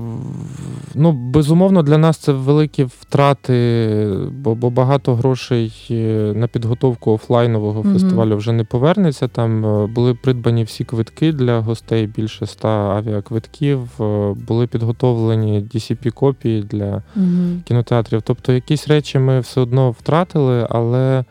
ну, 0.95 1.13
безумовно 1.13 1.83
для 1.83 1.99
нас 1.99 2.17
це 2.17 2.33
великі 2.33 2.85
втрати, 2.85 4.09
бо 4.31 4.55
бо 4.55 4.71
багато 4.71 5.15
грошей 5.15 5.89
е, 5.91 6.33
на 6.37 6.49
підготовку 6.49 7.13
офлайнового 7.13 7.83
mm-hmm. 7.83 7.93
фестивалю 7.93 8.37
вже 8.37 8.53
не 8.53 8.65
повернеться. 8.65 9.29
Там 9.29 9.67
е, 9.67 9.87
були 9.87 10.15
придбані 10.15 10.65
всі 10.65 10.85
квитки 10.85 11.33
для 11.33 11.61
гостей, 11.61 12.07
більше 12.07 12.45
ста 12.45 12.69
авіаквитків, 12.69 13.81
е, 14.01 14.35
були 14.47 14.67
підготовлені 14.67 15.61
DCP-копії 15.75 16.63
для 16.63 17.03
mm-hmm. 17.17 17.63
кінотеатрів. 17.63 18.23
Тобто 18.23 18.53
якісь 18.53 18.89
речі 18.89 19.19
ми 19.19 19.41
все 19.41 19.61
одно 19.61 19.91
втратили, 19.91 20.67
але 20.71 21.25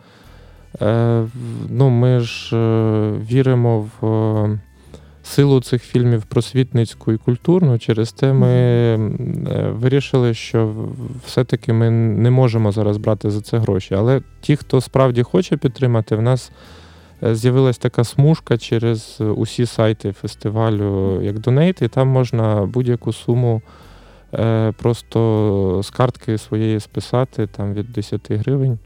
ну, 1.69 1.89
ми 1.89 2.19
ж 2.19 2.57
віримо 3.31 3.89
в 4.01 4.57
силу 5.25 5.61
цих 5.61 5.83
фільмів 5.83 6.23
просвітницьку 6.23 7.11
і 7.11 7.17
культурну, 7.17 7.79
через 7.79 8.11
те 8.11 8.33
ми 8.33 8.47
е, 8.47 8.97
вирішили, 9.71 10.33
що 10.33 10.73
все-таки 11.25 11.73
ми 11.73 11.89
не 11.91 12.31
можемо 12.31 12.71
зараз 12.71 12.97
брати 12.97 13.31
за 13.31 13.41
це 13.41 13.57
гроші. 13.57 13.95
Але 13.95 14.21
ті, 14.41 14.55
хто 14.55 14.81
справді 14.81 15.23
хоче 15.23 15.57
підтримати, 15.57 16.15
в 16.15 16.21
нас 16.21 16.51
е, 17.23 17.35
з'явилась 17.35 17.77
така 17.77 18.03
смужка 18.03 18.57
через 18.57 19.21
усі 19.35 19.65
сайти 19.65 20.11
фестивалю, 20.11 21.21
як 21.21 21.39
Донейт, 21.39 21.81
і 21.81 21.87
там 21.87 22.07
можна 22.07 22.65
будь-яку 22.65 23.13
суму. 23.13 23.61
Е, 24.33 24.71
просто 24.71 25.81
з 25.83 25.89
картки 25.89 26.37
своєї 26.37 26.79
списати 26.79 27.47
там 27.47 27.73
від 27.73 27.91
10 27.91 28.31
гривень. 28.31 28.79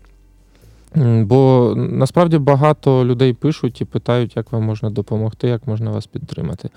Бо 0.96 1.74
насправді 1.78 2.38
багато 2.38 3.06
людей 3.06 3.34
пишуть 3.34 3.82
і 3.82 3.86
питають, 3.86 4.36
як 4.36 4.52
вам 4.52 4.64
можна 4.64 4.90
допомогти, 4.90 5.48
як 5.48 5.68
можна 5.68 5.92
вас 5.92 6.08
підтримати. 6.08 6.70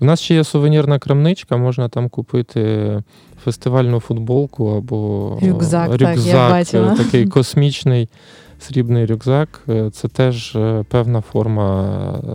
У 0.00 0.04
нас 0.04 0.20
ще 0.20 0.34
є 0.34 0.44
сувенірна 0.44 0.98
крамничка, 0.98 1.56
можна 1.56 1.88
там 1.88 2.08
купити 2.08 3.02
фестивальну 3.44 4.00
футболку 4.00 4.68
або 4.68 5.38
рюкзак, 5.42 5.90
рюкзак 5.90 6.16
так, 6.16 6.26
я 6.26 6.50
бачила. 6.50 6.96
такий 6.96 7.26
космічний 7.26 8.08
срібний 8.58 9.06
рюкзак. 9.06 9.60
Це 9.92 10.08
теж 10.08 10.56
е, 10.56 10.84
певна 10.88 11.20
форма 11.20 11.88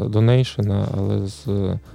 донейшена, 0.09 0.87
але 0.97 1.27
з, 1.27 1.45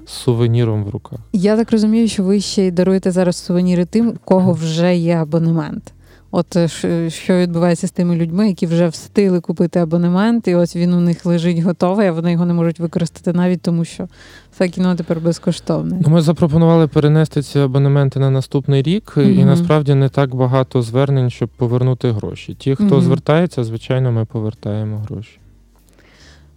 з 0.07 0.11
сувеніром 0.11 0.85
в 0.85 0.89
руках. 0.89 1.19
Я 1.33 1.57
так 1.57 1.73
розумію, 1.73 2.09
що 2.09 2.23
ви 2.23 2.41
ще 2.41 2.67
й 2.67 2.71
даруєте 2.71 3.11
зараз 3.11 3.37
сувеніри 3.37 3.85
тим, 3.85 4.09
у 4.09 4.17
кого 4.25 4.53
вже 4.53 4.97
є 4.97 5.15
абонемент. 5.15 5.94
От 6.37 6.57
е, 6.57 6.69
що 7.11 7.37
відбувається 7.37 7.87
з 7.87 7.91
тими 7.91 8.17
людьми, 8.17 8.49
які 8.49 8.67
вже 8.67 8.89
встигли 8.89 9.41
купити 9.41 9.79
абонемент, 9.79 10.49
і 10.49 10.55
ось 10.55 10.77
він 10.77 10.95
у 10.95 11.01
них 11.01 11.27
лежить 11.27 11.59
готовий, 11.59 12.07
а 12.09 12.13
вони 12.13 12.33
його 12.33 12.47
не 12.47 12.55
можуть 12.55 12.81
використати 12.81 13.33
навіть 13.33 13.61
тому, 13.61 13.85
що 13.85 14.09
все 14.53 14.69
кіно 14.69 14.95
тепер 14.95 15.21
безкоштовне. 15.21 16.01
Ну, 16.07 16.13
Ми 16.13 16.21
запропонували 16.21 16.87
перенести 16.87 17.43
ці 17.43 17.59
абонементи 17.59 18.19
на 18.21 18.31
наступний 18.31 18.83
рік, 18.83 19.13
mm 19.17 19.31
і 19.31 19.45
насправді 19.45 19.95
не 19.95 20.09
так 20.09 20.35
багато 20.35 20.83
звернень, 20.83 21.31
щоб 21.31 21.49
повернути 21.49 22.11
гроші. 22.11 22.55
Ті, 22.55 22.75
хто 22.75 22.85
mm 22.85 23.01
звертається, 23.01 23.65
звичайно, 23.65 24.13
ми 24.13 24.25
повертаємо 24.25 24.99
гроші. 24.99 25.39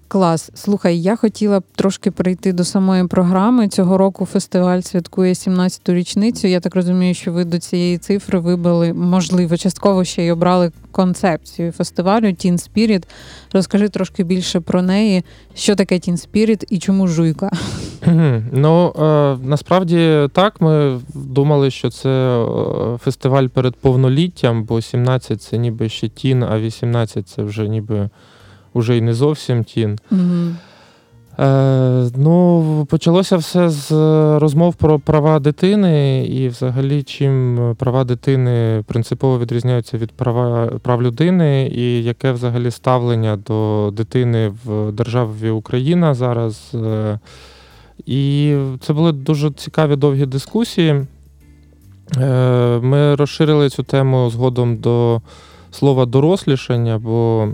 Клас, 0.09 0.51
слухай, 0.53 1.01
я 1.01 1.15
хотіла 1.15 1.59
б 1.59 1.63
трошки 1.75 2.11
прийти 2.11 2.53
до 2.53 2.63
самої 2.63 3.07
програми. 3.07 3.67
Цього 3.67 3.97
року 3.97 4.25
фестиваль 4.25 4.81
святкує 4.81 5.33
17-ту 5.33 5.93
річницю. 5.93 6.47
Я 6.47 6.59
так 6.59 6.75
розумію, 6.75 7.13
що 7.13 7.31
ви 7.31 7.45
до 7.45 7.59
цієї 7.59 7.97
цифри 7.97 8.39
вибрали, 8.39 8.93
можливо, 8.93 9.57
частково 9.57 10.03
ще 10.03 10.23
й 10.25 10.29
обрали 10.29 10.71
концепцію 10.91 11.71
фестивалю 11.71 12.25
Teen 12.25 12.53
Spirit. 12.53 13.03
Розкажи 13.53 13.89
трошки 13.89 14.23
більше 14.23 14.59
про 14.59 14.81
неї, 14.81 15.23
що 15.55 15.75
таке 15.75 15.95
Teen 15.95 16.27
Spirit 16.27 16.63
і 16.69 16.79
чому 16.79 17.07
жуйка. 17.07 17.51
Ну 18.51 18.93
е, 18.99 19.37
насправді 19.47 20.29
так. 20.33 20.61
Ми 20.61 20.99
думали, 21.13 21.71
що 21.71 21.89
це 21.89 22.09
е, 22.09 22.97
фестиваль 22.97 23.47
перед 23.47 23.75
повноліттям, 23.75 24.63
бо 24.63 24.81
17 24.81 25.41
це 25.41 25.57
ніби 25.57 25.89
ще 25.89 26.09
тін, 26.09 26.43
а 26.43 26.59
18 26.59 27.27
це 27.27 27.43
вже 27.43 27.67
ніби 27.67 28.09
уже 28.73 28.97
й 28.97 29.01
не 29.01 29.13
зовсім 29.13 29.63
тін. 29.63 29.99
Mm-hmm. 30.11 30.53
Е, 31.39 32.09
Ну, 32.15 32.87
почалося 32.89 33.37
все 33.37 33.69
з 33.69 33.91
розмов 34.39 34.75
про 34.75 34.99
права 34.99 35.39
дитини, 35.39 36.25
і 36.25 36.47
взагалі, 36.47 37.03
чим 37.03 37.59
права 37.77 38.03
дитини 38.03 38.83
принципово 38.87 39.39
відрізняються 39.39 39.97
від 39.97 40.11
права 40.11 40.67
прав 40.81 41.03
людини, 41.03 41.71
і 41.75 42.03
яке 42.03 42.31
взагалі 42.31 42.71
ставлення 42.71 43.37
до 43.37 43.89
дитини 43.93 44.53
в 44.65 44.91
державі 44.91 45.49
Україна 45.49 46.13
зараз. 46.13 46.71
Е, 46.73 47.19
і 48.05 48.55
це 48.81 48.93
були 48.93 49.11
дуже 49.11 49.51
цікаві 49.51 49.95
довгі 49.95 50.25
дискусії. 50.25 51.05
Е, 52.17 52.79
ми 52.83 53.15
розширили 53.15 53.69
цю 53.69 53.83
тему 53.83 54.29
згодом 54.29 54.77
до 54.77 55.21
слова 55.77 56.05
дорослішання, 56.05 56.97
бо 56.97 57.47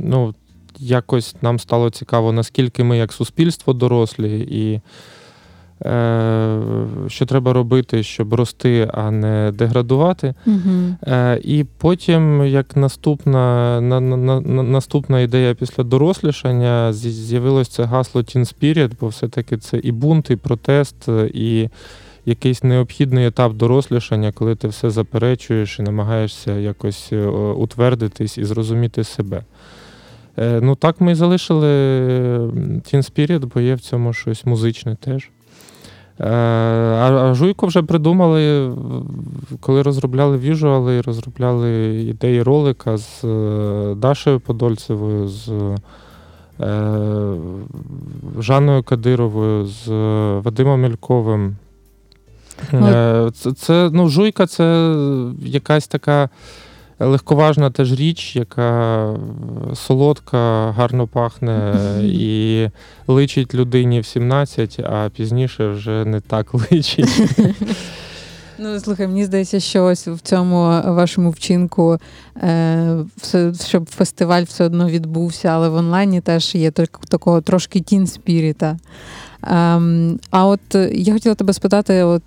ну, 0.00 0.34
якось 0.78 1.36
нам 1.42 1.58
стало 1.58 1.90
цікаво, 1.90 2.32
наскільки 2.32 2.84
ми 2.84 2.98
як 2.98 3.12
суспільство 3.12 3.72
дорослі, 3.72 4.40
і 4.50 4.80
е, 5.86 6.60
що 7.08 7.26
треба 7.26 7.52
робити, 7.52 8.02
щоб 8.02 8.34
рости, 8.34 8.90
а 8.94 9.10
не 9.10 9.52
деградувати. 9.54 10.34
Угу. 10.46 10.96
Е, 11.06 11.40
І 11.44 11.64
потім, 11.78 12.46
як 12.46 12.76
наступна 12.76 13.80
на, 13.80 14.00
на, 14.00 14.16
на, 14.16 14.62
наступна 14.62 15.20
ідея 15.20 15.54
після 15.54 15.84
дорослішання, 15.84 16.92
з'явилось 16.92 17.68
це 17.68 17.84
гасло 17.84 18.20
Teen 18.20 18.54
Spirit, 18.54 18.90
бо 19.00 19.08
все-таки 19.08 19.56
це 19.56 19.78
і 19.78 19.92
бунт, 19.92 20.30
і 20.30 20.36
протест, 20.36 21.08
і 21.34 21.68
якийсь 22.26 22.62
необхідний 22.62 23.26
етап 23.26 23.52
дорослішання, 23.52 24.32
коли 24.32 24.54
ти 24.54 24.68
все 24.68 24.90
заперечуєш 24.90 25.78
і 25.78 25.82
намагаєшся 25.82 26.52
якось 26.52 27.08
е, 27.12 27.26
утвердитись 27.26 28.38
і 28.38 28.44
зрозуміти 28.44 29.04
себе. 29.04 29.42
Е, 30.38 30.60
ну 30.60 30.74
так 30.74 31.00
ми 31.00 31.12
і 31.12 31.14
залишили 31.14 31.68
Teen 32.58 33.12
Spirit, 33.12 33.50
бо 33.54 33.60
є 33.60 33.74
в 33.74 33.80
цьому 33.80 34.12
щось 34.12 34.46
музичне 34.46 34.96
теж. 34.96 35.30
Е, 36.20 36.28
а 36.28 37.34
Жуйко 37.34 37.66
вже 37.66 37.82
придумали, 37.82 38.74
коли 39.60 39.82
розробляли 39.82 40.38
віжуали, 40.38 41.00
розробляли 41.00 41.94
ідеї 42.02 42.42
ролика 42.42 42.96
з 42.96 43.24
Дашею 43.94 44.40
Подольцевою, 44.40 45.28
з 45.28 45.52
Жанною 48.38 48.82
Кадировою, 48.82 49.66
з 49.66 49.88
Вадимом 50.40 50.80
Мільковим. 50.80 51.56
Е, 52.72 53.30
це, 53.34 53.52
це 53.52 53.90
ну, 53.92 54.08
жуйка 54.08 54.46
це 54.46 54.94
якась 55.40 55.86
така 55.86 56.28
легковажна 57.00 57.70
теж 57.70 57.92
річ, 57.92 58.36
яка 58.36 59.10
солодка, 59.74 60.72
гарно 60.72 61.06
пахне 61.06 61.74
і 62.02 62.68
личить 63.06 63.54
людині 63.54 64.00
в 64.00 64.06
17, 64.06 64.80
а 64.80 65.10
пізніше 65.16 65.68
вже 65.68 66.04
не 66.04 66.20
так 66.20 66.54
личить. 66.54 67.22
Ну, 68.58 68.80
слухай, 68.80 69.06
мені 69.06 69.24
здається, 69.24 69.60
що 69.60 69.84
ось 69.84 70.06
в 70.06 70.20
цьому 70.20 70.62
вашому 70.84 71.30
вчинку, 71.30 71.98
е, 72.36 72.96
все, 73.16 73.52
щоб 73.66 73.90
фестиваль 73.90 74.42
все 74.42 74.64
одно 74.64 74.88
відбувся, 74.88 75.48
але 75.48 75.68
в 75.68 75.74
онлайні 75.74 76.20
теж 76.20 76.54
є 76.54 76.70
такого 76.70 77.40
трошки 77.40 77.80
тін 77.80 78.06
спіріта. 78.06 78.76
Ем, 79.42 80.18
а 80.30 80.46
от 80.46 80.74
е, 80.74 80.90
я 80.94 81.12
хотіла 81.12 81.34
тебе 81.34 81.52
спитати: 81.52 82.02
от 82.02 82.22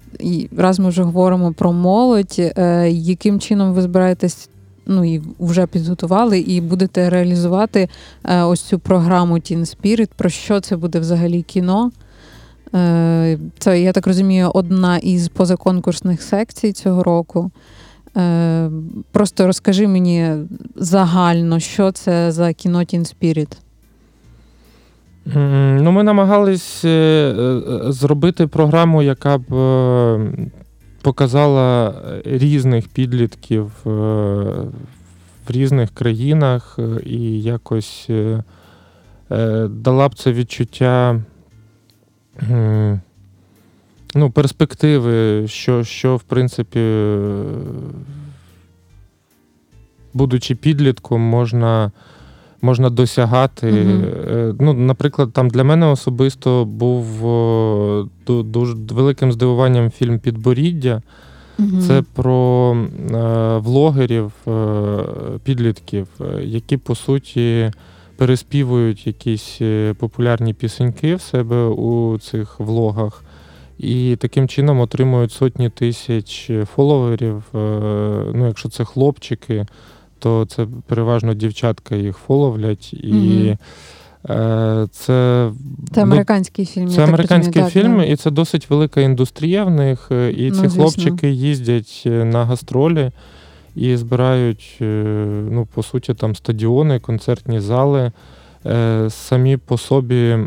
раз 0.58 0.80
ми 0.80 0.90
вже 0.90 1.04
говоримо 1.04 1.54
про 1.54 1.74
молодь, 1.74 2.36
е, 2.38 2.90
яким 2.90 3.40
чином 3.40 3.74
ви 3.74 3.82
збираєтесь? 3.82 4.50
Ну 4.86 5.06
і 5.16 5.22
вже 5.40 5.68
підготували, 5.68 6.40
і 6.40 6.62
будете 6.62 7.10
реалізувати 7.10 7.90
е, 8.24 8.44
ось 8.44 8.62
цю 8.62 8.80
програму 8.80 9.36
Teen 9.36 9.60
Spirit. 9.60 10.10
Про 10.16 10.30
що 10.30 10.60
це 10.60 10.78
буде 10.78 11.00
взагалі 11.00 11.42
кіно? 11.42 11.92
Це, 13.60 13.82
я 13.82 13.92
так 13.92 14.08
розумію, 14.08 14.52
одна 14.54 14.98
із 14.98 15.28
позаконкурсних 15.28 16.22
секцій 16.22 16.74
цього 16.74 17.04
року. 17.04 17.52
Просто 19.12 19.46
розкажи 19.48 19.88
мені 19.88 20.34
загально, 20.76 21.60
що 21.60 21.92
це 21.92 22.32
за 22.32 22.54
кіно 22.54 22.80
Teen 22.80 23.16
Spirit. 23.16 23.58
Ну, 25.26 25.92
Ми 25.92 26.04
намагались 26.04 26.86
е, 26.86 26.90
е, 26.90 27.92
зробити 27.92 28.48
програму, 28.48 29.02
яка 29.02 29.38
б 29.38 29.54
е, 29.54 30.32
показала 31.02 31.96
різних 32.26 32.88
підлітків 32.88 33.72
в 33.84 34.72
різних 35.48 35.92
країнах 35.92 36.80
і 37.06 37.42
якось 37.42 38.10
дала 39.70 40.10
б 40.10 40.16
це 40.16 40.34
відчуття 40.34 41.22
ну, 44.16 44.32
перспективи, 44.34 45.48
що, 45.48 45.84
що 45.84 46.16
в 46.16 46.24
принципі, 46.24 46.80
будучи 50.14 50.56
підлітком, 50.56 51.22
можна 51.22 51.92
можна 52.62 52.90
досягати. 52.90 53.72
Uh-huh. 53.72 54.56
Ну, 54.60 54.74
Наприклад, 54.74 55.34
там 55.34 55.50
для 55.50 55.64
мене 55.64 55.86
особисто 55.86 56.66
був 56.66 57.06
дуже 58.28 58.74
великим 58.90 59.32
здивуванням 59.32 59.92
фільм 59.92 60.20
Підборіддя. 60.20 61.02
Uh-huh. 61.60 61.88
Це 61.88 62.04
про 62.14 62.76
е, 62.76 63.58
влогерів, 63.58 64.32
е, 64.48 64.98
підлітків, 65.44 66.08
які 66.42 66.78
по 66.78 66.96
суті 66.96 67.72
переспівують 68.18 69.08
якісь 69.08 69.62
популярні 69.98 70.54
пісеньки 70.54 71.16
в 71.16 71.22
себе 71.22 71.66
у 71.66 72.18
цих 72.18 72.60
влогах. 72.60 73.24
І 73.78 74.16
таким 74.16 74.48
чином 74.48 74.80
отримують 74.80 75.32
сотні 75.32 75.70
тисяч 75.70 76.52
фоловерів. 76.76 77.44
Ну, 78.34 78.48
якщо 78.48 78.70
це 78.70 78.86
хлопчики, 78.86 79.66
то 80.20 80.46
це 80.46 80.68
переважно 80.88 81.34
дівчатка 81.34 81.96
їх 81.96 82.18
фоловлять 82.18 82.94
і. 82.94 83.14
Mm-hmm. 83.14 83.58
Це 84.92 85.52
це 85.92 86.02
американський 86.02 86.66
фільм. 86.66 86.90
Це 86.90 87.04
американський 87.04 87.64
фільм, 87.64 88.02
і 88.02 88.16
це 88.16 88.32
досить 88.32 88.70
велика 88.70 89.02
індустрія 89.02 89.64
в 89.64 89.70
них. 89.72 90.08
Е, 90.12 90.32
і 90.32 90.50
ну, 90.50 90.56
ці 90.56 90.62
звісно. 90.62 90.84
хлопчики 90.84 91.30
їздять 91.30 92.04
е, 92.06 92.10
на 92.10 92.46
гастролі 92.46 93.12
і 93.76 93.98
збирають, 93.98 94.78
ну, 95.52 95.68
по 95.74 95.84
суті, 95.84 96.14
там 96.14 96.36
стадіони, 96.36 97.00
концертні 97.00 97.60
зали, 97.60 98.12
самі 99.10 99.58
по 99.58 99.78
собі 99.78 100.38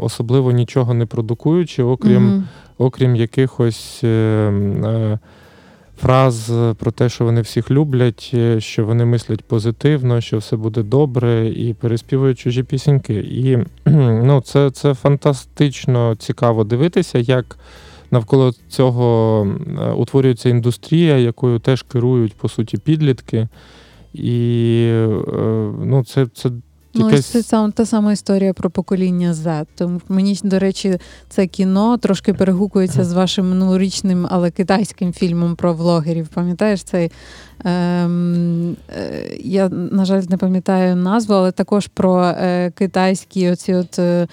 особливо 0.00 0.52
нічого 0.52 0.94
не 0.94 1.06
продукуючи, 1.06 1.82
окрім, 1.82 2.30
mm-hmm. 2.30 2.42
окрім 2.78 3.16
якихось 3.16 4.04
фраз 6.00 6.52
про 6.78 6.90
те, 6.90 7.08
що 7.08 7.24
вони 7.24 7.40
всіх 7.40 7.70
люблять, 7.70 8.30
е, 8.34 8.60
що 8.60 8.84
вони 8.84 9.04
мислять 9.04 9.44
позитивно, 9.44 10.20
що 10.20 10.38
все 10.38 10.56
буде 10.56 10.82
добре, 10.82 11.48
і 11.48 11.74
переспівують 11.74 12.38
чужі 12.38 12.62
пісеньки. 12.62 13.14
І 13.14 13.58
ну, 14.24 14.40
це, 14.40 14.70
це 14.70 14.94
фантастично 14.94 16.16
цікаво 16.16 16.64
дивитися, 16.64 17.18
як. 17.18 17.58
Навколо 18.12 18.52
цього 18.68 19.46
утворюється 19.96 20.48
індустрія, 20.48 21.18
якою 21.18 21.58
теж 21.58 21.82
керують 21.82 22.34
по 22.34 22.48
суті 22.48 22.78
підлітки. 22.78 23.48
І 24.14 24.82
е, 24.90 25.06
ну, 25.84 26.04
це 26.04 26.26
це 26.26 26.50
Ну, 26.94 27.10
Якась... 27.10 27.26
це 27.26 27.42
сам 27.42 27.72
та 27.72 27.86
сама 27.86 28.12
історія 28.12 28.52
про 28.52 28.70
покоління 28.70 29.32
Z. 29.32 29.66
Тому 29.74 30.00
мені, 30.08 30.38
до 30.44 30.58
речі, 30.58 30.98
це 31.28 31.46
кіно 31.46 31.98
трошки 31.98 32.34
перегукується 32.34 33.04
з 33.04 33.12
вашим 33.12 33.48
минулорічним, 33.48 34.26
але 34.30 34.50
китайським 34.50 35.12
фільмом 35.12 35.56
про 35.56 35.74
влогерів. 35.74 36.28
Пам'ятаєш 36.28 36.82
цей 36.82 37.10
Я, 37.64 39.68
на 39.68 40.04
жаль, 40.04 40.22
не 40.28 40.36
пам'ятаю 40.36 40.96
назву, 40.96 41.34
але 41.34 41.52
також 41.52 41.86
про 41.86 42.24
е, 42.24 42.70
китайські 42.70 43.50
оці 43.50 43.74
от 43.74 43.98
е, 43.98 44.26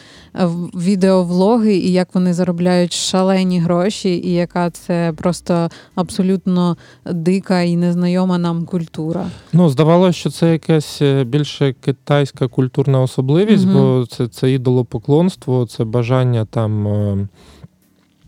відеовлоги 0.76 1.76
і 1.76 1.92
як 1.92 2.08
вони 2.14 2.34
заробляють 2.34 2.94
шалені 2.94 3.60
гроші, 3.60 4.10
і 4.10 4.34
яка 4.34 4.70
це 4.70 5.14
просто 5.18 5.70
абсолютно 5.96 6.78
дика 7.06 7.62
і 7.62 7.76
незнайома 7.76 8.38
нам 8.38 8.66
культура. 8.66 9.26
Ну, 9.54 9.70
здавалося, 9.70 10.20
що 10.20 10.30
це 10.30 10.52
якась 10.52 11.02
е, 11.02 11.24
більше 11.24 11.74
китайська 11.74 12.48
культурна 12.48 13.02
особливість, 13.02 13.66
угу. 13.66 13.74
бо 13.74 14.06
це 14.06 14.28
це 14.28 14.52
ідолопоклонство, 14.52 15.66
це 15.66 15.84
бажання 15.84 16.46
там. 16.46 16.88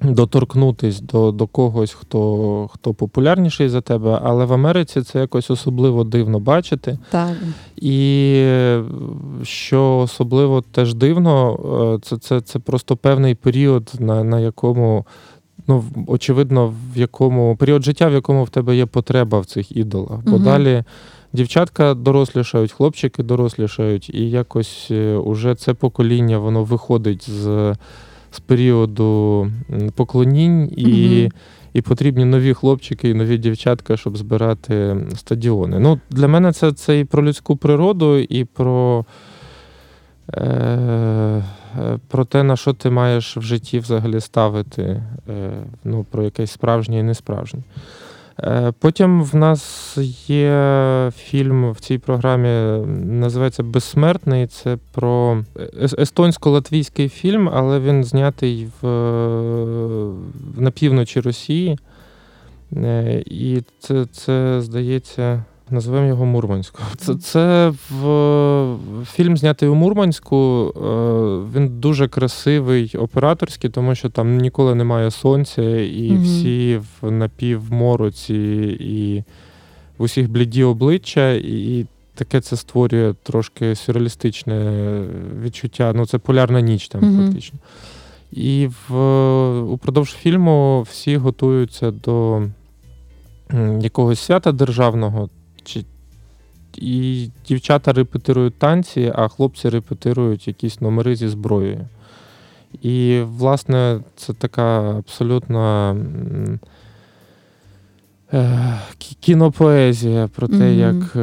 Доторкнутись 0.02 1.02
до 1.02 1.32
до 1.32 1.48
когось, 1.48 1.94
хто 1.94 2.70
хто 2.74 2.94
популярніший 2.94 3.70
за 3.70 3.82
тебе, 3.82 4.20
але 4.24 4.46
в 4.46 4.54
Америці 4.54 5.02
це 5.02 5.20
якось 5.20 5.52
особливо 5.52 6.04
дивно 6.04 6.40
бачити. 6.40 6.98
Так. 7.12 7.38
І 7.78 8.44
що 9.44 9.98
особливо 9.98 10.62
теж 10.62 10.94
дивно, 10.94 11.60
е, 11.96 12.00
це 12.02 12.18
це, 12.18 12.42
це 12.42 12.60
просто 12.60 12.96
певний 12.96 13.36
період, 13.36 13.92
на, 14.00 14.24
на 14.24 14.40
якому. 14.40 15.06
Ну, 15.68 15.84
очевидно, 16.08 16.74
в 16.94 16.98
якому 16.98 17.56
період 17.56 17.84
життя, 17.84 18.08
в 18.08 18.14
якому 18.14 18.44
в 18.44 18.50
тебе 18.50 18.76
є 18.76 18.86
потреба 18.86 19.40
в 19.40 19.46
цих 19.46 19.78
ідолах. 19.78 20.20
Бо 20.26 20.36
угу. 20.36 20.44
далі 20.44 20.84
дівчатка 21.34 21.94
дорослішають, 21.94 22.72
хлопчики 22.72 23.24
дорослішають, 23.24 24.10
і 24.14 24.30
якось 24.30 24.88
е, 24.92 25.16
уже 25.16 25.56
це 25.56 25.74
покоління 25.74 26.38
воно 26.38 26.64
виходить 26.64 27.30
з 27.30 27.76
з 28.32 28.40
періоду 28.40 29.48
поклонінь, 29.96 30.74
і 30.78 30.86
mm 30.86 31.32
і 31.74 31.82
потрібні 31.82 32.26
нові 32.26 32.54
хлопчики 32.54 33.10
і 33.10 33.14
нові 33.14 33.38
дівчатка, 33.38 33.98
щоб 33.98 34.18
збирати 34.18 34.98
стадіони. 35.16 35.80
Ну, 35.80 36.00
Для 36.10 36.28
мене 36.28 36.54
це 36.54 36.72
це 36.72 37.00
і 37.00 37.06
про 37.06 37.26
людську 37.26 37.56
природу, 37.56 38.18
і 38.18 38.46
про. 38.46 39.06
Е, 40.34 41.44
про 42.08 42.26
те, 42.26 42.44
на 42.44 42.56
що 42.56 42.74
ти 42.74 42.90
маєш 42.90 43.38
в 43.38 43.42
житті 43.42 43.80
взагалі 43.80 44.20
ставити, 44.20 45.04
е, 45.30 45.52
ну, 45.84 46.06
про 46.12 46.24
якесь 46.24 46.52
справжнє 46.52 47.00
і 47.00 47.04
несправжнє. 47.04 47.60
Е, 48.44 48.74
потім 48.80 49.24
в 49.24 49.36
нас 49.36 49.98
є 50.28 51.12
фільм 51.16 51.72
в 51.72 51.80
цій 51.80 51.98
програмі, 51.98 52.50
називається 53.06 53.64
Безсмертний. 53.64 54.48
Це 54.48 54.78
про 54.92 55.44
естонсько-латвійський 55.82 57.10
фільм, 57.10 57.50
але 57.54 57.80
він 57.80 58.04
знятий 58.04 58.70
в, 58.82 58.88
на 60.58 60.72
півночі 60.72 61.20
Росії. 61.20 61.78
Е, 62.76 63.24
і 63.26 63.62
це, 63.80 64.06
це 64.06 64.62
здається. 64.62 65.44
Називаємо 65.72 66.08
його 66.08 66.26
Мурманську. 66.26 66.80
Це 66.98 67.16
це 67.16 67.74
в 67.90 69.06
фільм 69.06 69.38
знятий 69.38 69.70
у 69.70 69.76
Мурманську. 69.76 70.74
Е, 70.76 70.80
він 71.58 71.80
дуже 71.80 72.08
красивий, 72.08 72.96
операторський, 72.98 73.70
тому 73.70 73.96
що 73.96 74.10
там 74.10 74.38
ніколи 74.38 74.76
немає 74.76 75.12
сонця, 75.12 75.62
і 75.82 76.12
mm 76.12 76.24
всі 76.24 76.82
в 77.02 77.12
напівмороці, 77.12 78.78
і 78.80 79.24
в 79.98 80.04
усіх 80.04 80.30
бліді 80.30 80.64
обличчя, 80.64 81.32
і 81.32 81.86
таке 82.16 82.42
це 82.42 82.58
створює 82.58 83.14
трошки 83.24 83.76
сюрреалістичне 83.76 84.72
відчуття. 85.44 85.94
Ну, 85.96 86.06
це 86.06 86.18
полярна 86.18 86.62
ніч 86.62 86.88
там, 86.88 87.02
mm 87.02 87.26
фактично. 87.26 87.60
І 88.32 88.70
в, 88.90 88.96
упродовж 89.62 90.14
фільму 90.14 90.82
всі 90.90 91.18
готуються 91.18 91.92
до 91.92 92.44
якогось 93.82 94.20
свята 94.20 94.52
державного. 94.52 95.30
Чи... 95.64 95.86
І 96.76 97.30
дівчата 97.48 97.94
репетирують 97.94 98.60
танці, 98.60 99.14
а 99.16 99.28
хлопці 99.28 99.70
репетирують 99.70 100.48
якісь 100.48 100.82
номери 100.82 101.16
зі 101.16 101.28
зброєю. 101.28 101.88
І, 102.82 103.22
власне, 103.26 104.00
це 104.16 104.34
така 104.34 104.98
абсолютно 104.98 105.96
е, 108.34 108.80
кінопоезія 109.20 110.28
про 110.36 110.48
те, 110.48 110.54
mm-hmm. 110.54 110.94
як 110.94 111.16
е, 111.16 111.20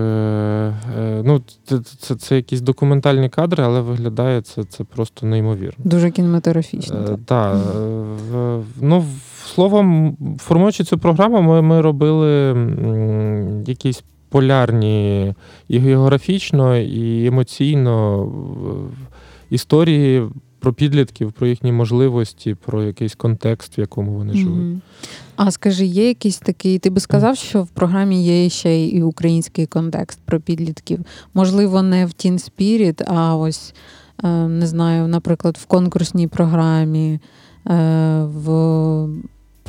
е, 0.99 1.23
ну, 1.25 1.43
це, 1.65 1.79
це 1.99 2.15
це, 2.15 2.37
якісь 2.37 2.61
документальні 2.61 3.29
кадри, 3.29 3.65
але 3.65 3.81
виглядає 3.81 4.43
це 4.43 4.65
це 4.65 4.85
просто 4.85 5.27
неймовірно. 5.27 5.85
Дуже 5.85 6.11
кінематографічно. 6.11 7.05
Так. 7.05 7.19
Да. 7.29 7.53
Mm-hmm. 7.53 8.63
Ну, 8.81 9.05
Словом, 9.55 10.17
формуючи 10.39 10.85
цю 10.85 10.99
програму, 10.99 11.43
ми 11.43 11.63
ми 11.63 11.81
робили 11.81 12.57
якісь 13.67 14.05
полярні 14.37 15.35
і 15.69 15.79
географічно, 15.79 16.77
і 16.77 17.27
емоційно 17.27 18.29
історії 19.51 20.29
про 20.59 20.73
підлітків, 20.73 21.33
про 21.33 21.47
їхні 21.47 21.73
можливості, 21.73 22.57
про 22.67 22.83
якийсь 22.83 23.15
контекст, 23.15 23.79
в 23.79 23.81
якому 23.81 24.13
вони 24.13 24.35
живуть. 24.35 24.79
А 25.37 25.51
скажи, 25.51 25.85
є 25.85 26.09
якийсь 26.09 26.39
такий, 26.39 26.79
ти 26.79 26.91
би 26.91 27.01
сказав, 27.01 27.37
що 27.37 27.63
в 27.63 27.69
програмі 27.69 28.25
є 28.25 28.49
ще 28.49 28.87
і 28.87 29.03
український 29.03 29.67
контекст 29.67 30.21
про 30.25 30.41
підлітків? 30.41 31.01
Можливо, 31.35 31.83
не 31.83 32.07
в 32.07 32.09
Teen 32.09 32.51
Spirit, 32.51 33.03
а 33.07 33.37
ось 33.37 33.75
е, 34.25 34.29
не 34.49 34.67
знаю, 34.67 35.09
наприклад, 35.09 35.57
в 35.63 35.67
конкурсній 35.67 36.29
програмі, 36.29 37.21
е, 37.67 38.25
в 38.25 38.49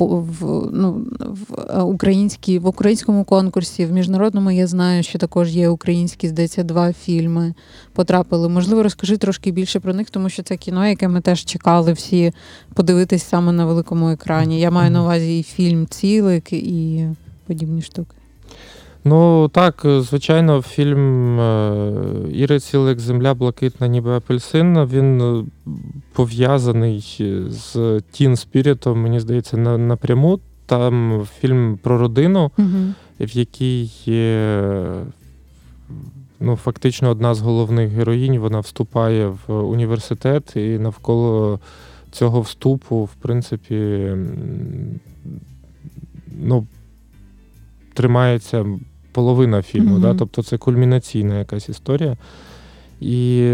в 0.06 0.70
ну, 0.72 1.06
в 1.18 1.54
е, 1.70 1.82
українській 1.82 2.58
в 2.58 2.66
українському 2.66 3.24
конкурсі, 3.24 3.86
в 3.86 3.92
міжнародному 3.92 4.50
я 4.50 4.66
знаю, 4.66 5.02
що 5.02 5.18
також 5.18 5.56
є 5.56 5.68
українські, 5.68 6.28
здається, 6.28 6.62
два 6.62 6.92
фільми 6.92 7.54
потрапили. 7.92 8.48
Можливо, 8.48 8.82
розкажи 8.82 9.16
трошки 9.16 9.50
більше 9.50 9.80
про 9.80 9.94
них, 9.94 10.10
тому 10.10 10.28
що 10.28 10.42
це 10.42 10.56
кіно, 10.56 10.86
яке 10.86 11.08
ми 11.08 11.20
теж 11.20 11.44
чекали 11.44 11.92
всі 11.92 12.32
подивитись 12.74 13.22
саме 13.22 13.52
на 13.52 13.66
великому 13.66 14.10
екрані. 14.10 14.60
Я 14.60 14.70
маю 14.70 14.90
на 14.90 15.02
увазі 15.02 15.38
і 15.38 15.42
фільм 15.42 15.86
Цілик, 15.86 16.52
і 16.52 17.06
подібні 17.46 17.82
штуки. 17.82 18.14
Ну 19.04 19.48
так, 19.48 19.82
звичайно, 19.84 20.62
фільм 20.62 21.40
е, 21.40 21.92
Іри 22.32 22.60
Цілик 22.60 22.98
Земля 22.98 23.34
блакитна, 23.34 23.88
ніби 23.88 24.16
апельсин. 24.16 24.84
Він 24.84 25.20
е, 25.20 25.44
пов'язаний 26.18 27.20
з 27.48 28.00
Тін 28.10 28.36
Спірітом, 28.36 29.02
мені 29.02 29.20
здається, 29.20 29.56
напряму. 29.56 30.40
Там 30.66 31.22
фільм 31.40 31.78
про 31.82 31.98
родину, 31.98 32.50
угу. 32.58 32.94
в 33.20 33.36
якій 33.36 33.90
є 34.04 34.72
ну, 36.40 36.56
фактично 36.56 37.10
одна 37.10 37.34
з 37.34 37.40
головних 37.40 37.90
героїнь. 37.90 38.38
Вона 38.38 38.60
вступає 38.60 39.26
в 39.26 39.52
університет, 39.54 40.56
і 40.56 40.78
навколо 40.78 41.60
цього 42.10 42.40
вступу, 42.40 43.04
в 43.04 43.14
принципі, 43.14 44.10
ну, 46.42 46.66
тримається 47.94 48.66
половина 49.12 49.62
фільму. 49.62 49.96
Mm-hmm. 49.96 50.00
Да? 50.00 50.14
Тобто 50.14 50.42
це 50.42 50.58
кульмінаційна 50.58 51.38
якась 51.38 51.68
історія. 51.68 52.16
І, 53.00 53.52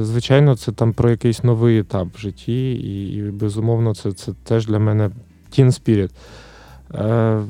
звичайно, 0.00 0.56
це 0.56 0.72
там 0.72 0.92
про 0.92 1.10
якийсь 1.10 1.44
новий 1.44 1.78
етап 1.78 2.08
в 2.14 2.18
житті, 2.18 2.72
і, 2.72 3.16
і 3.16 3.22
безумовно, 3.22 3.94
це 3.94 4.12
це 4.12 4.32
теж 4.44 4.66
для 4.66 4.78
мене 4.78 5.10
Teen 5.52 5.66
Spirit. 5.66 6.10
Е, 6.94 7.42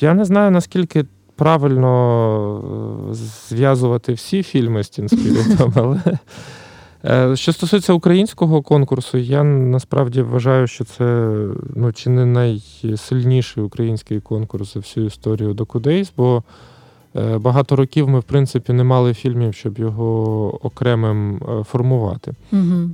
Я 0.00 0.14
не 0.14 0.24
знаю, 0.24 0.50
наскільки 0.50 1.04
правильно 1.36 3.10
е, 3.10 3.14
зв'язувати 3.48 4.12
всі 4.12 4.42
фільми 4.42 4.84
з 4.84 4.86
Teen 4.86 5.08
Spirit, 5.08 5.72
але 5.74 6.18
Е, 7.04 7.36
що 7.36 7.52
стосується 7.52 7.92
українського 7.92 8.62
конкурсу, 8.62 9.18
я 9.18 9.44
насправді 9.44 10.22
вважаю, 10.22 10.66
що 10.66 10.84
це 10.84 11.36
ну, 11.74 11.92
чи 11.92 12.10
не 12.10 12.26
найсильніший 12.26 13.62
український 13.62 14.20
конкурс 14.20 14.74
за 14.74 14.80
всю 14.80 15.06
історію 15.06 15.54
Докудейс, 15.54 16.12
бо 16.16 16.42
багато 17.14 17.76
років 17.76 18.08
ми, 18.08 18.18
в 18.18 18.22
принципі, 18.22 18.72
не 18.72 18.84
мали 18.84 19.14
фільмів, 19.14 19.54
щоб 19.54 19.78
його 19.78 20.58
окремим 20.62 21.36
е, 21.36 21.64
формувати. 21.64 22.34
Угу. 22.52 22.90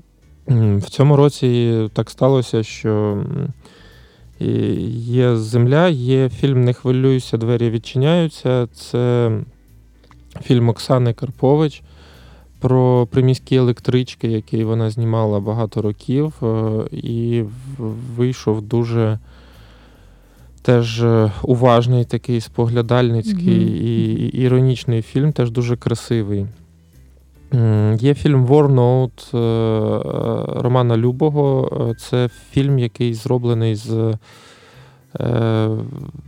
В 0.77 0.91
цьому 0.91 1.17
році 1.17 1.91
так 1.93 2.11
сталося, 2.11 2.63
що 2.63 3.25
є 4.89 5.37
земля, 5.37 5.89
є 5.89 6.29
фільм 6.29 6.65
Не 6.65 6.73
хвилюйся, 6.73 7.37
двері 7.37 7.71
відчиняються. 7.71 8.69
Це 8.75 9.33
фільм 10.43 10.69
Оксани 10.69 11.13
Карпович 11.13 11.83
про 12.61 13.07
приміські 13.07 13.57
електрички, 13.57 14.29
які 14.29 14.65
вона 14.65 14.91
знімала 14.91 15.41
багато 15.41 15.83
років, 15.83 16.33
е, 16.43 16.83
і 16.93 17.45
вийшов 18.17 18.63
дуже 18.63 19.19
теж 20.65 21.03
е, 21.03 21.33
уважний, 21.43 22.05
такий 22.05 22.41
споглядальницький 22.41 23.59
mm-hmm. 23.59 23.83
і 23.83 24.29
іронічний 24.29 25.03
фільм, 25.03 25.33
теж 25.33 25.51
дуже 25.51 25.77
красивий. 25.77 26.47
Є 27.99 28.15
фільм 28.15 28.47
War 28.47 28.75
Note 28.75 29.37
е, 29.37 30.63
Романа 30.63 30.97
Любого. 30.97 31.71
Це 31.99 32.29
фільм, 32.51 32.79
який 32.79 33.15
зроблений 33.15 33.75
з 33.75 34.19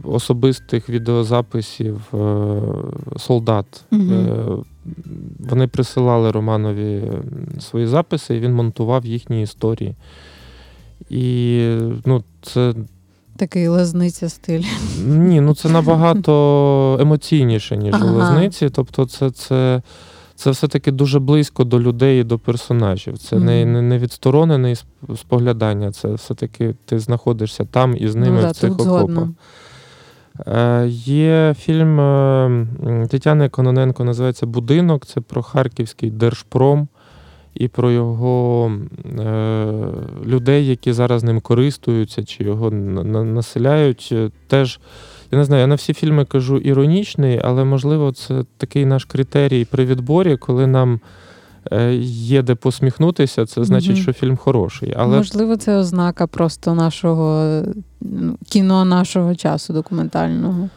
особистих 0.04 0.88
відеозаписів 0.88 2.12
солдат. 3.16 3.84
Mm-hmm. 3.92 4.64
Вони 5.38 5.66
присилали 5.66 6.30
Романові 6.30 7.02
свої 7.60 7.86
записи, 7.86 8.36
і 8.36 8.40
він 8.40 8.54
монтував 8.54 9.06
їхні 9.06 9.42
історії. 9.42 9.94
І 11.10 11.60
ну, 12.04 12.24
це. 12.42 12.74
Такий 13.36 13.68
лазниця 13.68 14.28
стиль. 14.28 14.62
Ні, 15.06 15.40
ну 15.40 15.54
це 15.54 15.68
набагато 15.68 16.98
емоційніше, 17.00 17.76
ніж 17.76 17.94
ага. 17.94 18.10
лазниці. 18.10 18.70
Тобто, 18.70 19.06
це 19.06 19.30
це, 19.30 19.82
це 20.34 20.50
все-таки 20.50 20.92
дуже 20.92 21.18
близько 21.18 21.64
до 21.64 21.80
людей 21.80 22.20
і 22.20 22.24
до 22.24 22.38
персонажів. 22.38 23.18
Це 23.18 23.36
mm. 23.36 23.40
не 23.40 23.64
не, 23.64 23.82
не 23.82 23.98
відсторонене 23.98 24.74
споглядання, 25.16 25.92
це 25.92 26.08
все-таки 26.08 26.74
ти 26.84 26.98
знаходишся 26.98 27.64
там 27.64 27.96
і 27.96 28.08
з 28.08 28.14
ними 28.14 28.40
ну, 28.42 28.50
в 28.50 28.52
цих 28.52 28.72
окопах. 28.72 29.28
Е, 30.46 30.86
є 30.88 31.54
фільм 31.58 32.00
е, 32.00 33.06
Тетяни 33.10 33.48
Кононенко, 33.48 34.04
називається 34.04 34.46
Будинок. 34.46 35.06
Це 35.06 35.20
про 35.20 35.42
Харківський 35.42 36.10
держпром 36.10 36.88
і 37.56 37.68
про 37.68 37.90
його 37.90 38.72
е, 39.18 39.66
людей, 40.26 40.66
які 40.66 40.92
зараз 40.92 41.24
ним 41.24 41.40
користуються 41.40 42.24
чи 42.24 42.44
його 42.44 42.70
населяють. 42.70 44.14
Теж 44.46 44.80
я 45.32 45.38
не 45.38 45.44
знаю, 45.44 45.60
я 45.60 45.66
на 45.66 45.74
всі 45.74 45.94
фільми 45.94 46.24
кажу 46.24 46.58
іронічний, 46.58 47.40
але 47.44 47.64
можливо, 47.64 48.12
це 48.12 48.44
такий 48.56 48.86
наш 48.86 49.04
критерій 49.04 49.64
при 49.64 49.84
відборі, 49.84 50.36
коли 50.36 50.66
нам. 50.66 51.00
Е, 51.72 51.94
є 51.94 52.42
де 52.42 52.54
посміхнутися, 52.54 53.46
це 53.46 53.64
значить, 53.64 53.96
що 53.96 54.12
фільм 54.12 54.36
хороший. 54.36 54.94
Але 54.96 55.16
можливо, 55.16 55.56
це 55.56 55.76
ознака 55.76 56.26
просто 56.26 56.74
нашого 56.74 57.62
ну, 58.00 58.38
кіно 58.48 58.84
нашого 58.84 59.34
часу 59.34 59.72
документального. 59.72 60.68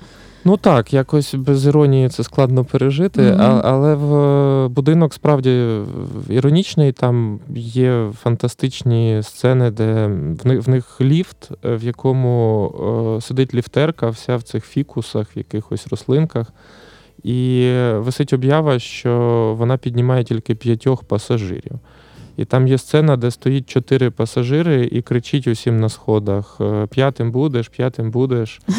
Ну 0.45 0.58
так, 0.58 0.93
якось 0.93 1.36
без 1.36 1.65
іронії 1.65 2.10
це 2.10 2.23
складно 2.23 2.65
пережити, 2.65 3.21
mm-hmm. 3.21 3.62
але 3.63 3.95
в 3.95 4.69
будинок 4.69 5.13
справді 5.13 5.80
іронічний, 6.30 6.91
там 6.91 7.39
є 7.56 8.12
фантастичні 8.21 9.19
сцени, 9.23 9.71
де 9.71 10.06
в 10.43 10.47
них, 10.47 10.67
в 10.67 10.69
них 10.69 11.02
ліфт, 11.02 11.52
в 11.63 11.84
якому 11.84 12.65
о, 12.67 13.21
сидить 13.21 13.54
ліфтерка, 13.54 14.10
вся 14.10 14.36
в 14.36 14.43
цих 14.43 14.65
фікусах, 14.65 15.36
в 15.36 15.38
якихось 15.38 15.88
рослинках. 15.88 16.47
І 17.23 17.71
висить 17.93 18.34
об'ява, 18.34 18.80
що 18.80 19.56
вона 19.58 19.78
піднімає 19.78 20.23
тільки 20.23 20.56
п'ятьох 20.56 21.04
пасажирів. 21.04 21.80
І 22.39 22.45
там 22.45 22.67
є 22.67 22.78
сцена, 22.78 23.17
де 23.17 23.32
стоїть 23.32 23.69
чотири 23.69 24.10
пасажири 24.10 24.89
і 24.91 25.02
кричить 25.02 25.47
усім 25.47 25.80
на 25.80 25.89
сходах: 25.89 26.58
«Е, 26.62 26.88
п'ятим 26.88 27.32
будеш, 27.32 27.67
п'ятим 27.67 28.12
будеш. 28.12 28.62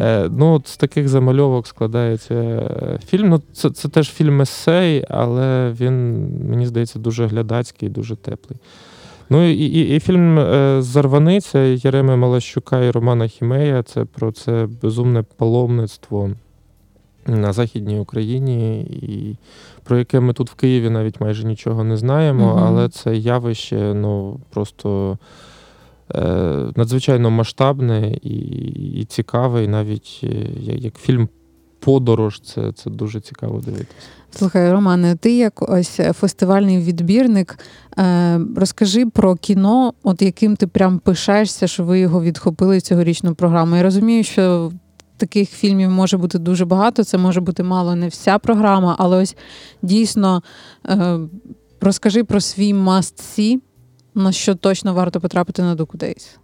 Е, 0.00 0.28
ну, 0.38 0.52
от 0.52 0.68
З 0.68 0.76
таких 0.76 1.08
замальовок 1.08 1.66
складається 1.66 2.34
е, 2.34 2.98
фільм. 3.06 3.28
Ну, 3.28 3.42
Це 3.52 3.70
це 3.70 3.88
теж 3.88 4.10
фільм 4.10 4.40
есей, 4.40 5.04
але 5.08 5.74
він, 5.80 6.26
мені 6.50 6.66
здається, 6.66 6.98
дуже 6.98 7.26
глядацький, 7.26 7.88
дуже 7.88 8.16
теплий. 8.16 8.58
Ну 9.30 9.50
і 9.50 9.54
і, 9.54 9.96
і 9.96 10.00
фільм 10.00 10.46
Зарваниця 10.82 11.58
Єреми 11.58 12.16
Малащука 12.16 12.84
і 12.84 12.90
Романа 12.90 13.26
Хімея 13.28 13.82
це 13.82 14.04
про 14.04 14.32
це 14.32 14.68
безумне 14.82 15.24
паломництво 15.36 16.30
на 17.26 17.52
Західній 17.52 17.98
Україні, 17.98 18.80
і 18.82 19.36
про 19.86 19.98
яке 19.98 20.20
ми 20.20 20.32
тут 20.32 20.50
в 20.50 20.54
Києві 20.54 20.90
навіть 20.90 21.20
майже 21.20 21.46
нічого 21.46 21.84
не 21.84 21.96
знаємо, 21.96 22.50
угу. 22.50 22.60
але 22.66 22.88
це 22.88 23.16
явище 23.16 23.94
ну, 23.94 24.40
просто 24.50 25.18
е, 26.14 26.22
надзвичайно 26.76 27.30
масштабне 27.30 28.18
і 28.22 28.36
і 29.00 29.04
цікаве, 29.04 29.64
і 29.64 29.68
навіть 29.68 30.20
е, 30.24 30.28
як 30.76 30.94
фільм 30.94 31.28
Подорож, 31.80 32.40
це 32.40 32.72
це 32.72 32.90
дуже 32.90 33.20
цікаво 33.20 33.60
дивитися. 33.60 34.08
Слухай, 34.30 34.72
Романе, 34.72 35.16
ти 35.16 35.36
як 35.36 35.70
ось 35.70 36.00
фестивальний 36.12 36.78
відбірник. 36.78 37.58
Е, 37.98 38.40
розкажи 38.56 39.06
про 39.06 39.36
кіно, 39.36 39.92
от 40.02 40.22
яким 40.22 40.56
ти 40.56 40.66
прям 40.66 40.98
пишаєшся, 40.98 41.66
що 41.66 41.84
ви 41.84 41.98
його 41.98 42.22
відхопили 42.22 42.78
в 42.78 42.82
цьогорічну 42.82 43.34
програму. 43.34 43.76
Я 43.76 43.82
розумію, 43.82 44.24
що 44.24 44.72
таких 45.16 45.50
фільмів 45.50 45.90
може 45.90 46.16
бути 46.16 46.38
дуже 46.38 46.64
багато. 46.64 47.04
Це 47.04 47.18
може 47.18 47.40
бути 47.40 47.62
мало 47.62 47.94
не 47.94 48.08
вся 48.08 48.38
програма, 48.38 48.96
але 48.98 49.22
ось 49.22 49.36
дійсно 49.82 50.42
е, 50.88 51.18
розкажи 51.80 52.24
про 52.24 52.40
свій 52.40 52.74
must-see, 52.74 53.58
на 54.14 54.32
що 54.32 54.54
точно 54.54 54.94
варто 54.94 55.20
потрапити 55.20 55.62
на 55.62 55.74
Дуку 55.74 55.98
Days. 55.98 56.36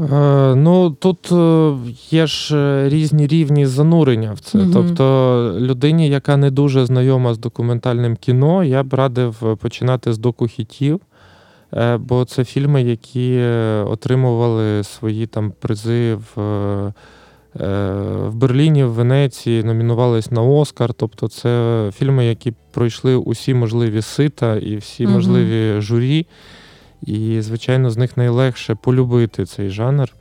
Е, 0.00 0.54
ну, 0.54 0.90
тут 0.90 1.32
е, 1.32 1.74
є 2.10 2.26
ж 2.26 2.88
різні 2.88 3.26
рівні 3.26 3.66
занурення 3.66 4.32
в 4.32 4.40
це. 4.40 4.58
Угу. 4.58 4.70
Тобто 4.72 5.54
людині, 5.58 6.08
яка 6.08 6.36
не 6.36 6.50
дуже 6.50 6.86
знайома 6.86 7.34
з 7.34 7.38
документальним 7.38 8.16
кіно, 8.16 8.64
я 8.64 8.82
б 8.82 8.94
радив 8.94 9.56
починати 9.60 10.12
з 10.12 10.18
докухітів. 10.18 11.00
Е, 11.74 11.96
бо 11.96 12.24
це 12.24 12.44
фільми, 12.44 12.82
які 12.82 13.34
е, 13.34 13.82
отримували 13.82 14.84
свої 14.84 15.26
там 15.26 15.52
призи 15.60 16.14
в 16.14 16.40
е, 16.40 16.92
в 18.28 18.34
Берліні, 18.34 18.84
в 18.84 18.92
Венеції, 18.92 19.64
номінувались 19.64 20.30
на 20.30 20.42
Оскар. 20.42 20.94
Тобто, 20.94 21.28
це 21.28 21.90
фільми, 21.94 22.26
які 22.26 22.52
пройшли 22.72 23.16
усі 23.16 23.54
можливі 23.54 24.02
сита 24.02 24.56
і 24.56 24.76
всі 24.76 25.04
угу. 25.04 25.14
можливі 25.14 25.80
журі. 25.80 26.26
І, 27.02 27.40
звичайно, 27.40 27.90
з 27.90 27.96
них 27.96 28.16
найлегше 28.16 28.74
полюбити 28.74 29.44
цей 29.44 29.70
жанр. 29.70 30.14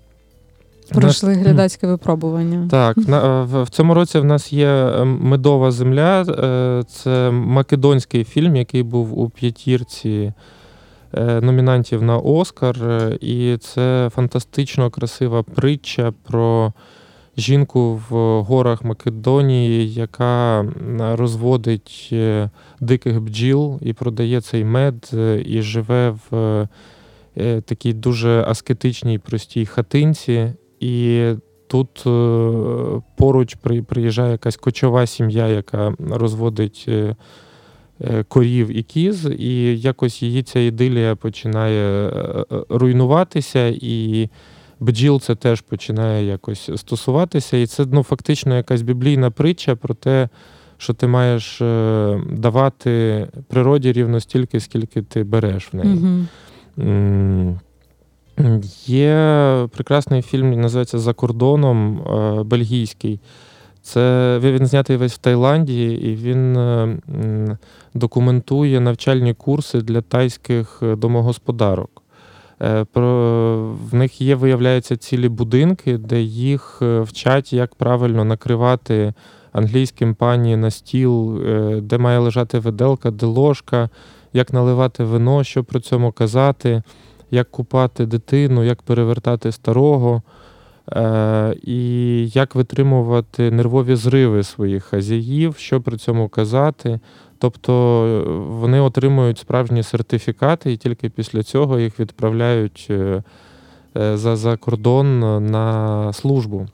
Пройшли 0.92 1.34
глядацьке 1.34 1.88
випробування. 1.88 2.68
Так, 2.72 2.98
в 3.48 3.70
цьому 3.70 3.94
році 3.94 4.20
в 4.20 4.26
нас 4.26 4.54
є 4.54 5.04
Медова 5.04 5.72
земля. 5.72 6.26
Це 6.90 7.32
македонський 7.32 8.24
фільм, 8.24 8.56
який 8.56 8.84
був 8.84 9.20
у 9.20 9.30
п'ятірці 9.30 10.34
номінантів 11.14 12.04
на 12.04 12.18
Оскар, 12.18 12.84
е, 12.84 13.18
і 13.22 13.58
це 13.58 14.10
фантастично 14.16 14.90
красива 14.90 15.44
притча 15.44 16.14
про 16.24 16.74
жінку 17.38 18.02
в 18.10 18.42
горах 18.42 18.84
Македонії, 18.84 19.94
яка 19.94 20.66
розводить 21.00 22.10
е, 22.12 22.50
диких 22.80 23.22
бджіл 23.22 23.80
і 23.82 23.94
продає 23.94 24.42
цей 24.42 24.66
мед, 24.66 25.12
і 25.46 25.62
живе 25.62 26.16
в 26.30 26.68
такій 27.66 27.94
дуже 27.94 28.44
аскетичній 28.48 29.20
простій 29.20 29.66
хатинці. 29.66 30.54
І 30.80 31.26
тут 31.68 32.04
поруч 33.18 33.56
приїжджає 33.88 34.32
якась 34.32 34.58
кочова 34.58 35.06
сім'я, 35.06 35.48
яка 35.48 35.94
розводить 36.00 36.86
Е, 36.88 37.16
корів 38.28 38.78
і 38.78 38.84
кіз, 38.84 39.26
і 39.40 39.80
якось 39.80 40.24
її 40.24 40.44
ця 40.44 40.60
ідилія 40.60 41.16
починає 41.16 42.10
е, 42.10 42.46
е, 42.52 42.64
руйнуватися, 42.70 43.68
і 43.68 44.30
бджіл 44.80 45.20
це 45.20 45.36
теж 45.36 45.62
починає 45.62 46.26
якось 46.26 46.70
стосуватися. 46.76 47.58
І 47.58 47.66
це 47.66 47.86
ну, 47.92 48.04
фактично 48.04 48.56
якась 48.56 48.82
біблійна 48.82 49.32
притча 49.32 49.76
про 49.76 49.94
те, 49.94 50.30
що 50.78 50.94
ти 50.94 51.08
маєш 51.08 51.58
давати 52.32 53.28
природі 53.48 53.92
рівно 53.92 54.20
стільки, 54.20 54.60
скільки 54.60 55.02
ти 55.02 55.24
береш 55.24 55.74
в 55.74 55.76
неї. 55.76 56.26
Mm-hmm. 56.78 57.60
Є 58.86 59.68
прекрасний 59.72 60.22
фільм, 60.22 60.62
називається 60.62 61.00
За 61.00 61.14
кордоном 61.14 62.02
бельгійський. 62.46 63.20
Це 63.88 64.40
він 64.42 64.68
знятий 64.68 64.98
весь 64.98 65.14
в 65.14 65.18
Таїланді, 65.18 65.86
і 65.86 66.16
він 66.16 66.58
е, 66.58 66.98
документує 67.94 68.80
навчальні 68.80 69.34
курси 69.34 69.82
для 69.82 70.02
тайських 70.02 70.80
е, 70.84 70.96
домогосподарок. 70.96 72.04
Е, 72.62 72.86
в 72.94 73.96
них 73.96 74.22
є, 74.22 74.36
виявляється, 74.36 74.98
цілі 74.98 75.30
будинки, 75.30 75.98
де 75.98 76.22
їх 76.22 76.82
вчать, 76.82 77.54
як 77.54 77.76
правильно 77.76 78.26
накривати 78.26 79.14
англійським 79.52 80.16
пані 80.16 80.56
на 80.56 80.72
стіл, 80.72 81.42
де 81.82 81.98
має 81.98 82.20
лежати 82.20 82.60
виделка, 82.60 83.12
де 83.12 83.26
ложка, 83.26 83.90
як 84.34 84.54
наливати 84.54 85.04
вино, 85.04 85.44
що 85.44 85.64
про 85.64 85.80
цьому 85.80 86.12
казати, 86.12 86.84
як 87.32 87.52
купати 87.52 88.06
дитину, 88.06 88.64
як 88.64 88.82
перевертати 88.82 89.52
старого. 89.52 90.22
Е, 90.96 91.56
і 91.64 92.30
як 92.30 92.56
витримувати 92.56 93.52
нервові 93.52 93.96
зриви 93.96 94.44
своїх 94.44 94.84
хазяїв, 94.84 95.56
що 95.58 95.82
при 95.82 95.98
цьому 95.98 96.30
казати. 96.30 97.00
Тобто 97.40 98.04
е, 98.06 98.30
вони 98.60 98.80
отримують 98.80 99.38
справжні 99.38 99.84
сертифікати, 99.84 100.72
і 100.72 100.78
тільки 100.78 101.10
після 101.10 101.44
цього 101.44 101.80
їх 101.80 102.00
відправляють 102.00 102.88
е, 102.90 103.24
за 103.94 104.36
за 104.36 104.58
кордон 104.58 105.20
на 105.52 106.14
службу. 106.14 106.68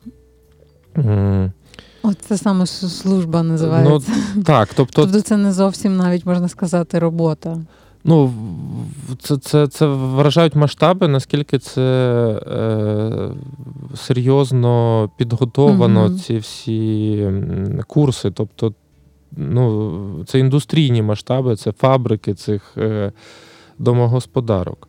Оце 2.03 2.37
саме 2.37 2.65
служба 2.65 3.43
називається. 3.43 4.11
Ну, 4.35 4.43
так, 4.43 4.69
Тобто 4.75 5.01
тобто 5.01 5.21
це 5.21 5.37
не 5.37 5.53
зовсім 5.53 5.97
навіть 5.97 6.25
можна 6.25 6.49
сказати 6.49 6.99
робота. 6.99 7.57
Ну, 8.03 8.33
це 9.19 9.37
це, 9.37 9.67
це 9.67 9.85
вражають 9.85 10.55
масштаби, 10.55 11.07
наскільки 11.07 11.59
це 11.59 11.81
е, 12.47 13.31
серйозно 13.95 15.09
підготовано, 15.17 16.05
угу. 16.05 16.19
ці 16.19 16.37
всі 16.37 17.31
курси. 17.87 18.31
Тобто, 18.31 18.73
ну, 19.31 20.25
це 20.25 20.39
індустрійні 20.39 21.01
масштаби, 21.01 21.55
це 21.55 21.71
фабрики 21.71 22.33
цих 22.33 22.73
е, 22.77 23.11
домогосподарок 23.79 24.87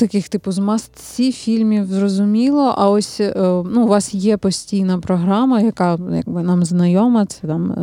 таких 0.00 0.28
типу 0.28 0.52
з 0.52 0.58
мастці 0.58 1.32
фільмів 1.32 1.86
зрозуміло. 1.86 2.74
А 2.78 2.90
ось 2.90 3.20
е, 3.20 3.34
ну, 3.70 3.84
у 3.84 3.88
вас 3.88 4.14
є 4.14 4.36
постійна 4.36 4.98
програма, 4.98 5.60
яка 5.60 5.98
якби 6.14 6.42
нам 6.42 6.64
знайома. 6.64 7.26
Це 7.26 7.46
там 7.46 7.72
е, 7.72 7.76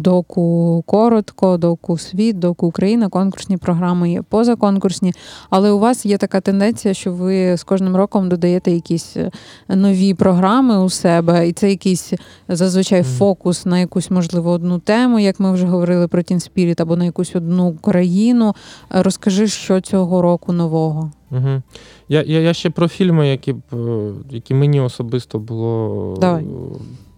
доку 0.00 0.84
коротко, 0.86 1.56
доку 1.56 1.98
світ, 1.98 2.38
доку 2.38 2.66
Україна, 2.66 3.08
конкурсні 3.08 3.56
програми 3.56 4.10
є 4.10 4.22
позаконкурсні. 4.22 5.12
Але 5.50 5.70
у 5.70 5.78
вас 5.78 6.06
є 6.06 6.18
така 6.18 6.40
тенденція, 6.40 6.94
що 6.94 7.12
ви 7.12 7.56
з 7.56 7.64
кожним 7.64 7.96
роком 7.96 8.28
додаєте 8.28 8.72
якісь 8.72 9.16
е, 9.16 9.30
нові 9.68 10.14
програми 10.14 10.84
у 10.84 10.88
себе, 10.88 11.48
і 11.48 11.52
це 11.52 11.70
якийсь 11.70 12.12
зазвичай 12.48 13.02
фокус 13.02 13.66
на 13.66 13.78
якусь 13.78 14.10
можливо 14.10 14.50
одну 14.50 14.78
тему, 14.78 15.18
як 15.18 15.40
ми 15.40 15.52
вже 15.52 15.66
говорили 15.66 16.08
про 16.08 16.22
Teen 16.22 16.43
Spirit, 16.43 16.80
або 16.80 16.96
на 16.96 17.04
якусь 17.04 17.36
одну 17.36 17.74
країну. 17.74 18.54
Розкажи, 18.90 19.48
що 19.48 19.80
цього 19.80 20.22
року 20.22 20.52
нового. 20.52 21.10
Угу. 21.30 21.62
Я 22.08 22.22
я, 22.22 22.40
я 22.40 22.54
ще 22.54 22.70
про 22.70 22.88
фільми, 22.88 23.28
які 23.28 23.52
е, 23.52 23.76
які 24.30 24.54
мені 24.54 24.80
особисто 24.80 25.38
було 25.38 26.16
Давай. 26.20 26.46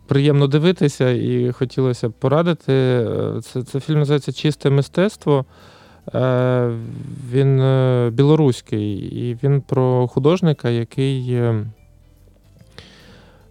приємно 0.07 0.47
дивитися, 0.47 1.11
і 1.11 1.53
хотілося 1.53 2.09
б 2.09 2.13
порадити. 2.13 2.73
Е, 2.73 3.41
це 3.43 3.63
це 3.63 3.81
фільм 3.81 3.99
називається 3.99 4.33
Чисте 4.33 4.71
мистецтво. 4.71 5.45
Е, 6.15 6.71
він 7.33 7.63
білоруський, 8.13 8.97
і 8.97 9.39
він 9.43 9.61
про 9.61 10.09
художника, 10.09 10.69
який 10.71 11.41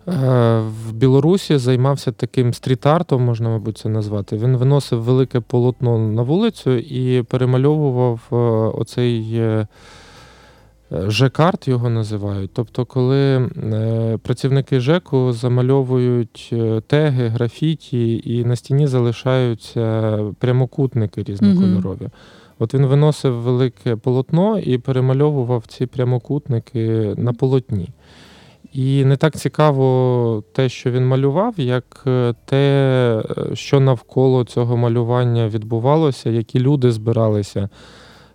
в 0.05 0.91
Білорусі 0.93 1.57
займався 1.57 2.11
таким 2.11 2.53
стріт-артом, 2.53 3.21
можна, 3.21 3.49
мабуть, 3.49 3.77
це 3.77 3.89
назвати. 3.89 4.37
Він 4.37 4.57
виносив 4.57 5.03
велике 5.03 5.39
полотно 5.39 5.97
на 5.97 6.21
вулицю 6.21 6.77
і 6.77 7.23
перемальовував 7.23 8.19
оцей. 8.79 9.41
Ж-карт 10.91 11.67
його 11.67 11.89
називають. 11.89 12.51
Тобто, 12.53 12.85
коли 12.85 13.17
е, 13.17 14.17
працівники 14.23 14.79
ЖЕКу 14.79 15.31
замальовують 15.33 16.49
е, 16.53 16.81
теги, 16.87 17.27
графіті, 17.27 18.21
і 18.25 18.45
на 18.45 18.55
стіні 18.55 18.87
залишаються 18.87 20.17
прямокутники 20.39 21.23
різнокольорові. 21.23 22.01
Угу. 22.01 22.11
От 22.59 22.73
він 22.73 22.85
виносив 22.85 23.33
велике 23.33 23.95
полотно 23.95 24.59
і 24.59 24.77
перемальовував 24.77 25.63
ці 25.67 25.85
прямокутники 25.85 27.13
на 27.17 27.33
полотні. 27.33 27.89
І 28.73 29.05
не 29.05 29.17
так 29.17 29.37
цікаво 29.37 30.43
те, 30.53 30.69
що 30.69 30.91
він 30.91 31.07
малював, 31.07 31.53
як 31.57 32.03
е, 32.07 32.33
те, 32.45 33.23
що 33.53 33.79
навколо 33.79 34.43
цього 34.43 34.77
малювання 34.77 35.47
відбувалося, 35.47 36.29
які 36.29 36.59
люди 36.59 36.91
збиралися. 36.91 37.69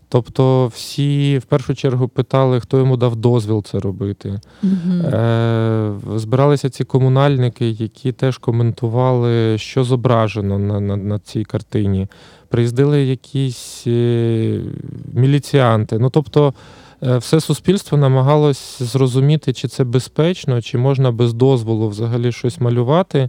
Тобто 0.08 0.66
всі 0.66 1.38
в 1.38 1.44
першу 1.44 1.74
чергу 1.74 2.08
питали, 2.08 2.60
хто 2.60 2.78
йому 2.78 2.96
дав 2.96 3.16
дозвіл 3.16 3.64
це 3.64 3.78
робити. 3.78 4.40
Mm-hmm. 4.64 5.16
Е, 5.16 6.18
Збиралися 6.18 6.70
ці 6.70 6.84
комунальники, 6.84 7.68
які 7.68 8.12
теж 8.12 8.38
коментували, 8.38 9.58
що 9.58 9.84
зображено 9.84 10.58
на, 10.58 10.80
на, 10.80 10.96
на 10.96 11.18
цій 11.18 11.44
картині. 11.44 12.08
Приїздили 12.48 13.04
якісь 13.04 13.84
е, 13.86 14.60
міліціанти. 15.12 15.98
Ну, 15.98 16.10
тобто, 16.10 16.54
е, 17.02 17.18
все 17.18 17.40
суспільство 17.40 17.98
намагалось 17.98 18.82
зрозуміти, 18.82 19.52
чи 19.52 19.68
це 19.68 19.84
безпечно, 19.84 20.62
чи 20.62 20.78
можна 20.78 21.12
без 21.12 21.34
дозволу 21.34 21.88
взагалі 21.88 22.32
щось 22.32 22.60
малювати, 22.60 23.28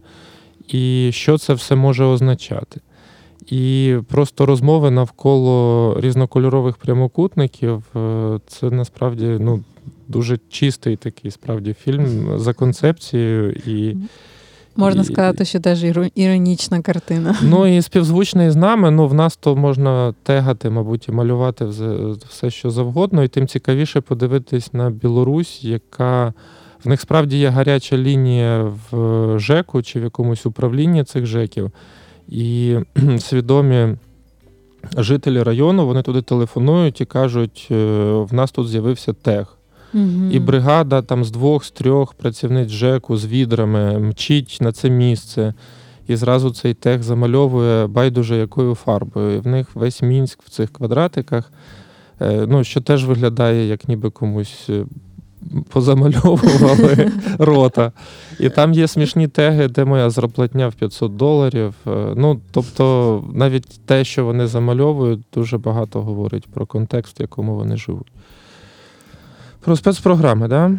і 0.68 1.10
що 1.14 1.38
це 1.38 1.54
все 1.54 1.76
може 1.76 2.04
означати. 2.06 2.82
І 3.48 3.96
просто 4.08 4.46
розмови 4.46 4.92
навколо 4.92 5.98
різнокольорових 6.00 6.78
прямокутників 6.78 7.84
е, 7.96 8.40
це 8.48 8.70
насправді 8.70 9.26
ну, 9.40 9.64
дуже 10.08 10.40
чистий 10.50 10.96
такий 10.96 11.32
справді 11.32 11.74
фільм 11.74 12.34
за 12.40 12.54
концепцією. 12.54 13.52
і 13.52 13.98
Можна 14.76 15.02
і, 15.02 15.06
сказати, 15.06 15.46
що 15.46 15.60
теж 15.60 15.86
іронічна 16.16 16.82
картина. 16.82 17.36
Ну 17.42 17.78
і 17.78 17.82
співзвучний 17.82 18.50
з 18.50 18.56
нами. 18.56 18.92
Ну, 18.92 19.08
в 19.08 19.14
нас 19.14 19.38
то 19.38 19.56
можна 19.56 20.14
тегати, 20.24 20.70
мабуть, 20.70 21.08
і 21.08 21.12
малювати 21.12 21.66
все, 22.30 22.50
що 22.50 22.70
завгодно, 22.70 23.24
і 23.24 23.28
тим 23.28 23.48
цікавіше 23.48 24.02
подивитись 24.02 24.74
на 24.74 24.90
Білорусь, 24.90 25.64
яка 25.64 26.34
в 26.84 26.90
них 26.90 27.02
справді 27.02 27.38
є 27.38 27.50
гаряча 27.50 27.98
лінія 27.98 28.72
в 28.92 29.40
ЖЕКу 29.40 29.82
чи 29.82 30.00
в 30.00 30.04
якомусь 30.04 30.46
управлінні 30.46 31.04
цих 31.04 31.26
ЖЕКів. 31.26 31.72
І 32.28 32.78
свідомі 33.20 33.96
жителі 34.98 35.44
району 35.44 35.86
вони 35.86 36.02
туди 36.02 36.22
телефонують 36.22 37.02
і 37.02 37.06
кажуть: 37.06 37.68
«Е, 37.72 37.76
в 38.30 38.34
нас 38.34 38.52
тут 38.52 38.68
з'явився 38.68 39.14
тех. 39.14 39.58
Угу. 39.94 40.32
І 40.32 40.40
бригада 40.40 41.02
там 41.02 41.24
з 41.24 41.32
двох, 41.32 41.66
з 41.66 41.72
трьох 41.72 42.14
працівниць 42.14 42.70
ЖЕКу 42.70 43.18
з 43.18 43.26
відрами 43.26 44.00
мчить 44.00 44.58
на 44.62 44.72
це 44.72 44.90
місце. 44.90 45.54
І 46.08 46.16
зразу 46.16 46.50
цей 46.52 46.74
тех 46.74 47.04
замальовує 47.04 47.88
байдуже 47.88 48.38
якою 48.38 48.76
фарбою. 48.76 49.36
І 49.36 49.40
в 49.40 49.48
них 49.48 49.68
весь 49.76 50.02
мінськ 50.02 50.44
в 50.44 50.50
цих 50.50 50.74
квадратиках, 50.74 51.52
е, 52.22 52.46
ну, 52.48 52.64
що 52.64 52.82
теж 52.82 53.06
виглядає, 53.06 53.68
як 53.68 53.88
ніби 53.88 54.10
комусь 54.10 54.66
е, 54.70 54.86
позамальовували 55.70 57.12
рота. 57.40 57.92
І 58.40 58.50
там 58.50 58.74
є 58.74 58.88
смішні 58.88 59.28
теги, 59.28 59.68
де 59.68 59.86
моя 59.86 60.10
зарплатня 60.10 60.68
в 60.68 60.74
500 60.74 61.16
доларів. 61.16 61.74
Е, 61.88 62.14
ну, 62.16 62.40
тобто, 62.52 63.24
навіть 63.34 63.80
те, 63.86 64.04
що 64.04 64.26
вони 64.26 64.48
замальовують, 64.48 65.22
дуже 65.34 65.58
багато 65.58 66.02
говорить 66.02 66.48
про 66.48 66.66
контекст, 66.66 67.20
в 67.20 67.22
якому 67.22 67.56
вони 67.56 67.78
живуть. 67.78 68.12
Про 69.60 69.76
спецпрограми, 69.76 70.50
так? 70.50 70.72
Да? 70.72 70.78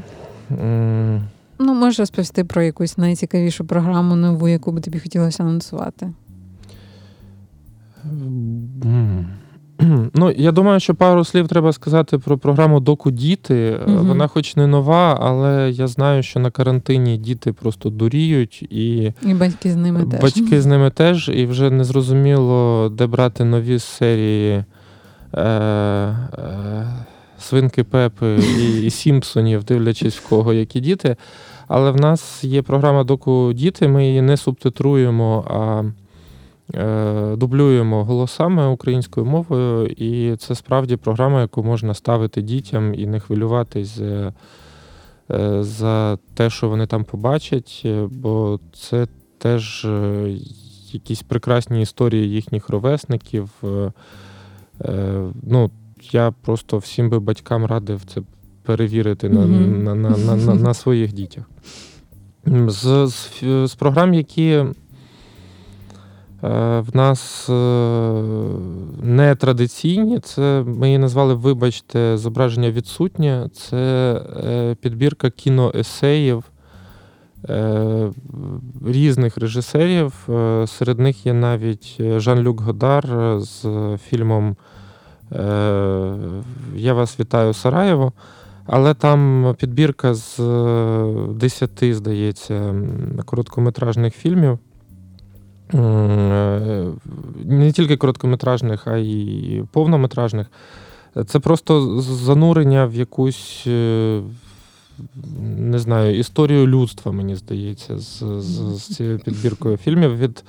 Ну, 1.58 1.74
можеш 1.74 1.98
розповісти 1.98 2.44
про 2.44 2.62
якусь 2.62 2.98
найцікавішу 2.98 3.64
програму 3.64 4.16
нову, 4.16 4.48
яку 4.48 4.72
би 4.72 4.80
тобі 4.80 4.98
хотілося 4.98 5.42
анонсувати. 5.42 6.12
Ну, 10.14 10.30
я 10.36 10.52
думаю, 10.52 10.80
що 10.80 10.94
пару 10.94 11.24
слів 11.24 11.48
треба 11.48 11.72
сказати 11.72 12.18
про 12.18 12.38
програму 12.38 12.80
Доку 12.80 13.10
Діти. 13.10 13.78
Угу. 13.86 13.96
Вона, 13.96 14.26
хоч 14.26 14.56
не 14.56 14.66
нова, 14.66 15.18
але 15.20 15.70
я 15.70 15.86
знаю, 15.86 16.22
що 16.22 16.40
на 16.40 16.50
карантині 16.50 17.16
діти 17.16 17.52
просто 17.52 17.90
дуріють 17.90 18.62
і 18.62 19.12
І 19.22 19.34
батьки 19.34 19.70
з 19.70 19.76
ними 19.76 20.04
теж. 20.04 20.20
Батьки 20.22 20.60
з 20.60 20.66
ними 20.66 20.90
теж, 20.90 21.28
і 21.28 21.46
вже 21.46 21.70
не 21.70 21.84
зрозуміло, 21.84 22.88
де 22.88 23.06
брати 23.06 23.44
нові 23.44 23.78
серії 23.78 24.64
е, 25.34 25.42
е, 25.42 26.16
Свинки 27.38 27.84
Пепи 27.84 28.38
і, 28.60 28.82
і 28.82 28.90
Сімпсонів, 28.90 29.64
дивлячись 29.64 30.16
в 30.16 30.28
кого 30.28 30.52
які 30.52 30.80
діти. 30.80 31.16
Але 31.68 31.90
в 31.90 32.00
нас 32.00 32.44
є 32.44 32.62
програма 32.62 33.04
Доку 33.04 33.52
Діти, 33.54 33.88
ми 33.88 34.06
її 34.06 34.22
не 34.22 34.36
субтитруємо. 34.36 35.44
а 35.50 35.82
дублюємо 37.36 38.04
голосами 38.04 38.68
українською 38.68 39.26
мовою, 39.26 39.86
і 39.86 40.36
це 40.36 40.54
справді 40.54 40.96
програма, 40.96 41.40
яку 41.40 41.62
можна 41.62 41.94
ставити 41.94 42.42
дітям 42.42 42.94
і 42.94 43.06
не 43.06 43.20
хвилюватись 43.20 43.98
е, 43.98 44.32
за 45.60 46.18
те, 46.34 46.50
що 46.50 46.68
вони 46.68 46.86
там 46.86 47.04
побачать, 47.04 47.86
бо 48.10 48.60
це 48.72 49.06
теж 49.38 49.84
е, 49.84 50.36
якісь 50.92 51.22
прекрасні 51.22 51.82
історії 51.82 52.30
їхніх 52.30 52.68
ровесників. 52.68 53.50
Ну, 55.42 55.70
Я 56.12 56.34
просто 56.42 56.78
всім 56.78 57.10
би 57.10 57.20
батькам 57.20 57.64
радив 57.66 58.02
це 58.06 58.20
перевірити 58.62 59.28
mm-hmm. 59.28 59.82
на, 59.82 59.94
на, 59.94 60.10
на, 60.10 60.36
на, 60.36 60.54
на, 60.54 60.74
своїх 60.74 61.12
дітях. 61.12 61.44
З, 62.46 63.06
з, 63.06 63.42
з 63.66 63.74
програм, 63.74 64.14
які 64.14 64.44
Е, 64.52 64.66
в 66.42 66.86
нас 66.92 67.48
е, 67.50 67.52
не 69.02 69.34
традиційні, 69.34 70.20
це 70.20 70.64
ми 70.66 70.86
її 70.86 70.98
назвали, 70.98 71.34
вибачте, 71.34 72.16
зображення 72.16 72.70
відсутнє. 72.70 73.48
Це 73.52 74.12
е, 74.44 74.74
підбірка 74.80 75.30
кіноесеїв 75.30 76.44
різних 78.86 79.38
режисерів. 79.38 80.28
Серед 80.66 80.98
них 80.98 81.26
є 81.26 81.32
навіть 81.32 82.00
Жан-Люк 82.00 82.60
Годар 82.60 83.06
з 83.38 83.66
фільмом 84.08 84.56
Я 86.76 86.94
вас 86.94 87.20
вітаю 87.20 87.52
Сараєво. 87.52 88.12
Але 88.66 88.94
там 88.94 89.54
підбірка 89.58 90.14
з 90.14 90.38
десяти, 91.28 91.94
здається, 91.94 92.74
короткометражних 93.24 94.14
фільмів. 94.14 94.58
Е, 95.74 96.86
не 97.44 97.72
тільки 97.72 97.96
короткометражних, 97.96 98.86
а 98.86 98.96
й 98.96 99.62
повнометражних. 99.72 100.46
Це 101.26 101.38
просто 101.38 102.00
занурення 102.00 102.86
в 102.86 102.94
якусь, 102.94 103.64
е, 103.66 104.20
не 105.48 105.78
знаю, 105.78 106.18
історію 106.18 106.66
людства, 106.66 107.12
мені 107.12 107.36
здається, 107.36 107.98
з 107.98 108.22
з, 108.40 108.78
з 108.78 108.96
цією 108.96 109.18
підбіркою 109.18 109.76
фільмів. 109.76 110.18
Від 110.18 110.44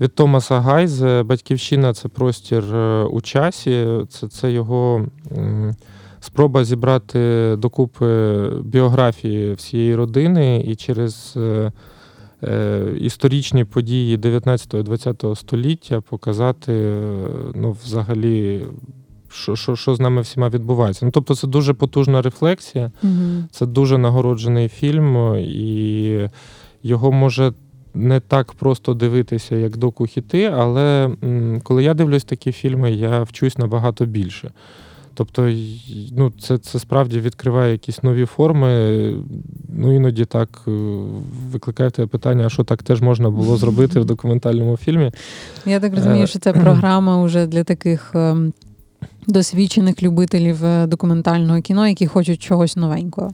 від 0.00 0.14
Томаса 0.14 0.60
Гайзе 0.60 1.22
Батьківщина 1.22 1.94
це 1.94 2.08
простір 2.08 2.74
е, 2.74 3.04
у 3.04 3.20
часі, 3.20 3.86
це, 4.08 4.28
це 4.28 4.52
його. 4.52 5.06
Спроба 6.22 6.64
зібрати 6.64 7.54
докупи 7.58 8.48
біографії 8.62 9.54
всієї 9.54 9.94
родини 9.94 10.64
і 10.66 10.76
через 10.76 11.36
історичні 13.00 13.64
події 13.64 14.18
19-20 14.18 15.36
століття 15.36 16.00
показати, 16.00 16.72
е, 16.72 17.18
ну, 17.54 17.76
взагалі, 17.84 18.64
що 19.30 19.56
що, 19.56 19.76
що 19.76 19.94
з 19.94 20.00
нами 20.00 20.22
всіма 20.22 20.48
відбувається. 20.48 21.06
Ну, 21.06 21.12
Тобто, 21.12 21.34
це 21.34 21.46
дуже 21.46 21.74
потужна 21.74 22.22
рефлексія, 22.22 22.90
угу. 23.02 23.44
це 23.50 23.66
дуже 23.66 23.98
нагороджений 23.98 24.68
фільм, 24.68 25.36
і 25.38 26.28
його 26.82 27.12
може. 27.12 27.52
Не 27.94 28.20
так 28.20 28.52
просто 28.52 28.94
дивитися, 28.94 29.56
як 29.56 29.76
доку-хіти, 29.76 30.44
але 30.44 31.10
коли 31.62 31.84
я 31.84 31.94
дивлюсь 31.94 32.24
такі 32.24 32.52
фільми, 32.52 32.92
я 32.92 33.22
вчусь 33.22 33.58
набагато 33.58 34.06
більше. 34.06 34.50
Тобто, 35.20 35.52
ну, 36.16 36.32
це 36.40 36.58
це 36.58 36.78
справді 36.78 37.20
відкриває 37.20 37.72
якісь 37.72 38.02
нові 38.02 38.24
форми. 38.24 38.68
Ну, 39.68 39.96
іноді 39.96 40.24
так 40.24 40.48
е, 40.68 40.70
викликає 41.52 41.90
тебе 41.90 42.08
питання, 42.08 42.46
а 42.46 42.48
що 42.48 42.64
так 42.64 42.82
теж 42.82 43.00
можна 43.00 43.30
було 43.30 43.56
зробити 43.56 44.00
в 44.00 44.04
документальному 44.04 44.76
фільмі. 44.76 45.12
Я 45.66 45.80
так 45.80 45.94
розумію, 45.94 46.26
що 46.26 46.38
це 46.38 46.52
програма 46.52 47.24
вже 47.24 47.46
для 47.46 47.64
таких. 47.64 48.10
Ем, 48.14 48.52
досвідчених 49.26 50.02
любителів 50.02 50.64
е, 50.64 50.86
документального 50.86 51.60
кіно, 51.60 51.88
які 51.88 52.06
хочуть 52.06 52.42
чогось 52.42 52.76
новенького. 52.76 53.30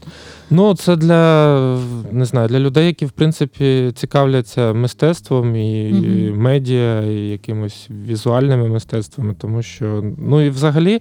Ну, 0.50 0.74
це 0.74 0.96
для 0.96 1.78
не 2.12 2.24
знаю, 2.24 2.48
для 2.48 2.60
людей, 2.60 2.86
які 2.86 3.06
в 3.06 3.10
принципі 3.10 3.92
цікавляться 3.94 4.72
мистецтвом 4.72 5.56
і 5.56 5.92
mm 5.92 6.36
медіа, 6.36 7.02
і 7.02 7.14
якимось 7.14 7.88
візуальними 8.06 8.68
мистецтвами, 8.68 9.34
тому 9.38 9.62
що, 9.62 10.04
ну 10.18 10.40
і 10.40 10.50
взагалі. 10.50 11.00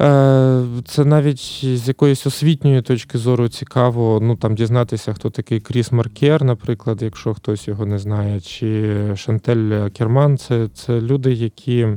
Е, 0.00 0.64
це 0.84 1.04
навіть 1.04 1.64
з 1.64 1.88
якоїсь 1.88 2.26
освітньої 2.26 2.82
точки 2.82 3.18
зору 3.18 3.48
цікаво 3.48 4.18
ну 4.22 4.36
там 4.36 4.54
дізнатися, 4.54 5.12
хто 5.12 5.30
такий 5.30 5.60
Кріс 5.60 5.92
Маркер, 5.92 6.44
наприклад, 6.44 7.02
якщо 7.02 7.34
хтось 7.34 7.68
його 7.68 7.86
не 7.86 7.98
знає, 7.98 8.40
чи 8.40 8.96
Шантель 9.16 9.88
Керман. 9.88 10.38
Це 10.38 10.68
це 10.68 11.00
люди, 11.00 11.32
які 11.32 11.88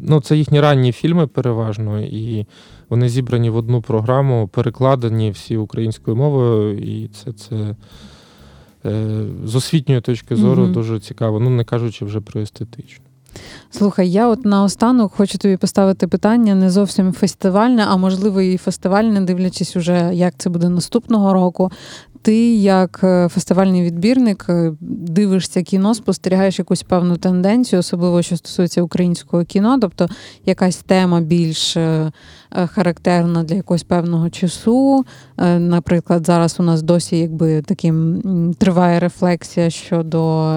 ну, 0.00 0.20
це 0.20 0.36
їхні 0.36 0.60
ранні 0.60 0.92
фільми 0.92 1.26
переважно, 1.26 2.00
і 2.00 2.46
вони 2.88 3.08
зібрані 3.08 3.50
в 3.50 3.56
одну 3.56 3.82
програму, 3.82 4.48
перекладені 4.48 5.30
всі 5.30 5.56
українською 5.56 6.16
мовою, 6.16 6.78
і 6.78 7.08
це 7.08 7.32
це 7.32 7.76
е, 8.86 9.26
з 9.44 9.54
освітньої 9.54 10.00
точки 10.00 10.36
зору 10.36 10.64
mm 10.64 10.72
дуже 10.72 11.00
цікаво, 11.00 11.40
ну 11.40 11.50
не 11.50 11.64
кажучи 11.64 12.04
вже 12.04 12.20
про 12.20 12.40
естетичну. 12.40 13.05
Слухай, 13.70 14.10
я 14.10 14.28
от 14.28 14.44
наостанок 14.44 15.12
хочу 15.16 15.38
тобі 15.38 15.56
поставити 15.56 16.08
питання 16.08 16.54
не 16.54 16.70
зовсім 16.70 17.12
фестивальне, 17.12 17.84
а 17.88 17.96
можливо 17.96 18.40
і 18.40 18.56
фестивальне, 18.56 19.20
дивлячись, 19.20 19.76
уже 19.76 20.10
як 20.14 20.34
це 20.38 20.50
буде 20.50 20.68
наступного 20.68 21.32
року 21.32 21.70
ти, 22.22 22.54
як 22.56 23.00
е, 23.02 23.28
фестивальний 23.28 23.82
відбірник, 23.82 24.46
е, 24.48 24.72
дивишся 24.80 25.62
кіно, 25.62 25.94
спостерігаєш 25.94 26.58
якусь 26.58 26.82
певну 26.82 27.16
тенденцію, 27.16 27.80
особливо 27.80 28.22
що 28.22 28.36
стосується 28.36 28.82
українського 28.82 29.44
кіно, 29.44 29.78
тобто 29.80 30.08
якась 30.46 30.76
тема 30.76 31.20
більш 31.20 31.76
е, 31.76 32.12
характерна 32.66 33.42
для 33.42 33.54
якогось 33.54 33.82
певного 33.82 34.30
часу. 34.30 35.04
Наприклад, 35.58 36.26
зараз 36.26 36.56
у 36.60 36.62
нас 36.62 36.82
досі 36.82 37.18
якби 37.18 37.62
таким 37.62 38.54
триває 38.58 39.00
рефлексія 39.00 39.70
щодо 39.70 40.52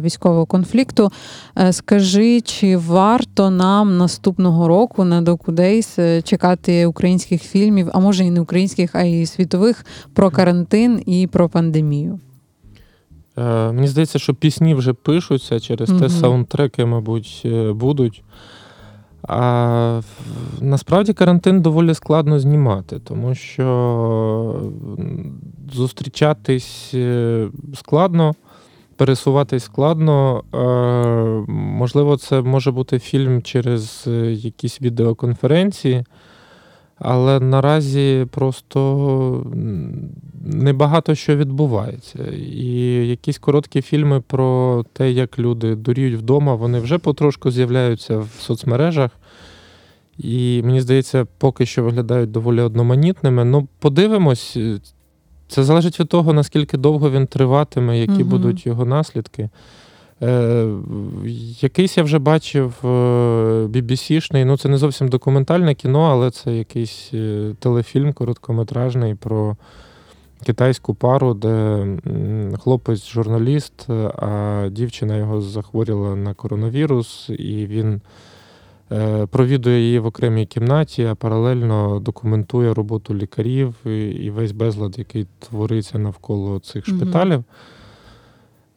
військового 0.00 0.46
конфлікту. 0.46 1.12
Скажи, 1.70 2.40
чи 2.40 2.76
варто 2.76 3.50
нам 3.50 3.96
наступного 3.96 4.68
року 4.68 5.04
на 5.04 5.22
Докудейс 5.22 5.98
чекати 6.24 6.86
українських 6.86 7.42
фільмів, 7.42 7.90
а 7.92 7.98
може 7.98 8.24
і 8.24 8.30
не 8.30 8.40
українських, 8.40 8.94
а 8.94 9.02
й 9.02 9.26
світових 9.26 9.86
про 10.14 10.30
карантин? 10.30 10.77
Карантин 10.78 11.02
і 11.06 11.26
про 11.26 11.48
пандемію? 11.48 12.20
Е, 13.38 13.72
Мені 13.72 13.88
здається, 13.88 14.18
що 14.18 14.34
пісні 14.34 14.74
вже 14.74 14.92
пишуться 14.92 15.60
через 15.60 15.90
угу. 15.90 16.00
те 16.00 16.08
саундтреки, 16.08 16.84
мабуть, 16.84 17.42
е, 17.44 17.72
будуть. 17.72 18.22
А 19.28 20.00
насправді 20.60 21.12
карантин 21.12 21.62
доволі 21.62 21.94
складно 21.94 22.38
знімати, 22.38 23.00
тому 23.04 23.34
що 23.34 24.70
зустрічатись 25.72 26.90
е, 26.94 27.48
складно, 27.74 28.34
пересуватись 28.96 29.64
складно. 29.64 30.42
Е, 30.54 30.58
можливо, 31.52 32.16
це 32.16 32.42
може 32.42 32.70
бути 32.70 32.98
фільм 32.98 33.42
через 33.42 34.06
якісь 34.30 34.82
відеоконференції. 34.82 36.04
Але 36.98 37.40
наразі 37.40 38.26
просто 38.30 39.46
небагато 40.44 41.14
що 41.14 41.36
відбувається. 41.36 42.18
І 42.52 42.80
якісь 43.08 43.38
короткі 43.38 43.82
фільми 43.82 44.20
про 44.20 44.84
те, 44.92 45.10
як 45.10 45.38
люди 45.38 45.74
дуріють 45.74 46.18
вдома, 46.18 46.54
вони 46.54 46.80
вже 46.80 46.98
потрошку 46.98 47.50
з'являються 47.50 48.18
в 48.18 48.28
соцмережах. 48.38 49.10
І 50.18 50.62
мені 50.64 50.80
здається, 50.80 51.26
поки 51.38 51.66
що 51.66 51.82
виглядають 51.82 52.30
доволі 52.30 52.60
одноманітними. 52.60 53.44
Ну, 53.44 53.68
подивимось, 53.78 54.58
це 55.48 55.64
залежить 55.64 56.00
від 56.00 56.08
того, 56.08 56.32
наскільки 56.32 56.76
довго 56.76 57.10
він 57.10 57.26
триватиме, 57.26 57.98
які 57.98 58.22
угу. 58.22 58.30
будуть 58.30 58.66
його 58.66 58.84
наслідки. 58.84 59.48
Е, 60.22 60.66
Якийсь 61.60 61.96
я 61.96 62.02
вже 62.02 62.18
бачив 62.18 62.74
BBC-шний, 63.70 64.44
ну 64.44 64.56
це 64.56 64.68
не 64.68 64.78
зовсім 64.78 65.08
документальне 65.08 65.74
кіно, 65.74 66.00
але 66.00 66.30
це 66.30 66.56
якийсь 66.56 67.10
е, 67.14 67.54
телефільм 67.58 68.12
короткометражний 68.12 69.14
про 69.14 69.56
китайську 70.46 70.94
пару, 70.94 71.34
де 71.34 71.86
хлопець 72.58 73.08
журналіст, 73.08 73.90
а 74.16 74.68
дівчина 74.70 75.16
його 75.16 75.40
захворіла 75.40 76.16
на 76.16 76.34
коронавірус, 76.34 77.30
і 77.38 77.66
він 77.66 78.00
е, 78.92 79.26
провідує 79.26 79.80
її 79.80 79.98
в 79.98 80.06
окремій 80.06 80.46
кімнаті, 80.46 81.04
а 81.04 81.14
паралельно 81.14 82.00
документує 82.00 82.74
роботу 82.74 83.14
лікарів 83.14 83.86
і 84.20 84.30
весь 84.30 84.52
безлад, 84.52 84.98
який 84.98 85.26
твориться 85.38 85.98
навколо 85.98 86.58
цих 86.58 86.86
шпиталів. 86.86 87.38
Е, 87.38 87.44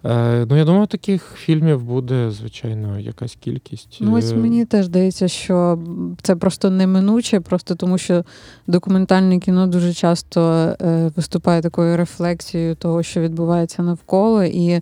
ну, 0.03 0.57
я 0.57 0.65
думаю, 0.65 0.87
таких 0.87 1.35
фільмів 1.35 1.83
буде, 1.83 2.31
звичайно, 2.31 2.99
якась 2.99 3.35
кількість. 3.35 3.97
Ну, 4.01 4.13
ось 4.13 4.33
мені 4.33 4.65
теж 4.65 4.85
здається, 4.85 5.27
що 5.27 5.79
це 6.21 6.35
просто 6.35 6.69
неминуче, 6.69 7.39
просто 7.39 7.75
тому 7.75 7.97
що 7.97 8.23
документальне 8.67 9.39
кіно 9.39 9.67
дуже 9.67 9.93
часто 9.93 10.41
е, 10.81 11.11
виступає 11.15 11.61
такою 11.61 11.97
рефлексією 11.97 12.75
того, 12.75 13.03
що 13.03 13.21
відбувається 13.21 13.83
навколо. 13.83 14.43
І 14.43 14.81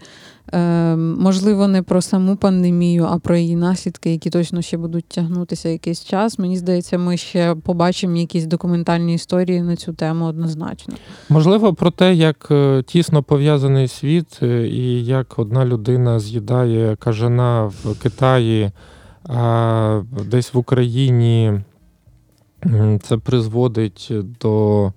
можливо, 0.98 1.68
не 1.68 1.84
про 1.84 2.02
саму 2.02 2.36
пандемію, 2.36 3.08
а 3.10 3.20
про 3.20 3.36
її 3.36 3.56
наслідки, 3.56 4.12
які 4.12 4.30
точно 4.30 4.62
ще 4.62 4.78
будуть 4.78 5.06
тягнутися 5.06 5.70
якийсь 5.70 6.06
час. 6.06 6.40
Мені 6.40 6.58
здається, 6.58 6.98
ми 6.98 7.18
ще 7.18 7.56
побачимо 7.56 8.18
якісь 8.18 8.46
документальні 8.46 9.14
історії 9.14 9.62
на 9.62 9.76
цю 9.76 9.94
тему 9.94 10.26
однозначно. 10.26 10.96
Можливо, 11.30 11.74
про 11.74 11.92
те, 11.92 12.14
як 12.14 12.48
е, 12.52 12.84
тісно 12.88 13.24
пов'язаний 13.24 13.88
світ, 13.88 14.40
е, 14.44 14.68
і 14.68 15.06
як 15.06 15.40
одна 15.40 15.66
людина 15.66 16.20
з'їдає 16.20 16.96
кажана 16.96 17.66
в 17.66 18.00
Китаї, 18.04 18.72
а 19.24 20.02
десь 20.32 20.54
в 20.54 20.58
Україні 20.58 21.62
це 23.02 23.18
призводить 23.18 24.12
до. 24.42 24.94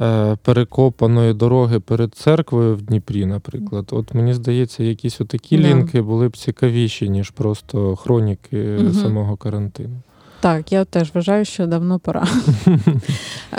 Е, 0.00 0.36
перекопаної 0.42 1.34
дороги 1.34 1.80
перед 1.80 2.14
церквою 2.14 2.76
в 2.76 2.82
Дніпрі, 2.82 3.26
наприклад. 3.26 3.88
От 3.90 4.14
мені 4.14 4.34
здається, 4.34 4.84
якісь 4.84 5.20
отакі 5.20 5.56
yeah. 5.56 5.60
лінки 5.60 6.02
були 6.02 6.28
б 6.28 6.36
цікавіші, 6.36 7.08
ніж 7.08 7.30
просто 7.30 7.96
хроніки 7.96 8.76
угу. 8.76 8.92
самого 8.92 9.36
карантину. 9.36 9.96
Так, 10.40 10.72
я 10.72 10.84
теж 10.84 11.10
вважаю, 11.14 11.44
що 11.44 11.66
давно 11.66 11.98
пора. 11.98 12.26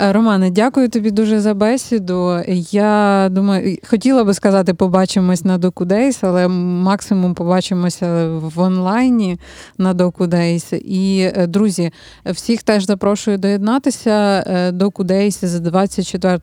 Е, 0.00 0.12
Романе, 0.12 0.50
дякую 0.50 0.88
тобі 0.88 1.10
дуже 1.10 1.40
за 1.40 1.54
бесіду. 1.54 2.40
Я 2.70 3.28
думаю, 3.30 3.76
хотіла 3.86 4.24
би 4.24 4.34
сказати, 4.34 4.74
побачимось 4.74 5.44
на 5.44 5.58
Докудейс, 5.58 6.24
але 6.24 6.48
максимум 6.48 7.34
побачимося 7.34 8.28
в 8.28 8.60
онлайні 8.60 9.38
на 9.78 9.94
Докудейс. 9.94 10.72
І, 10.72 11.30
е, 11.36 11.46
друзі, 11.46 11.90
всіх 12.26 12.62
теж 12.62 12.86
запрошую 12.86 13.38
доєднатися 13.38 14.44
е, 14.46 14.72
до 14.72 14.90
Кудейс 14.90 15.44
з 15.44 15.60
24 15.60 16.38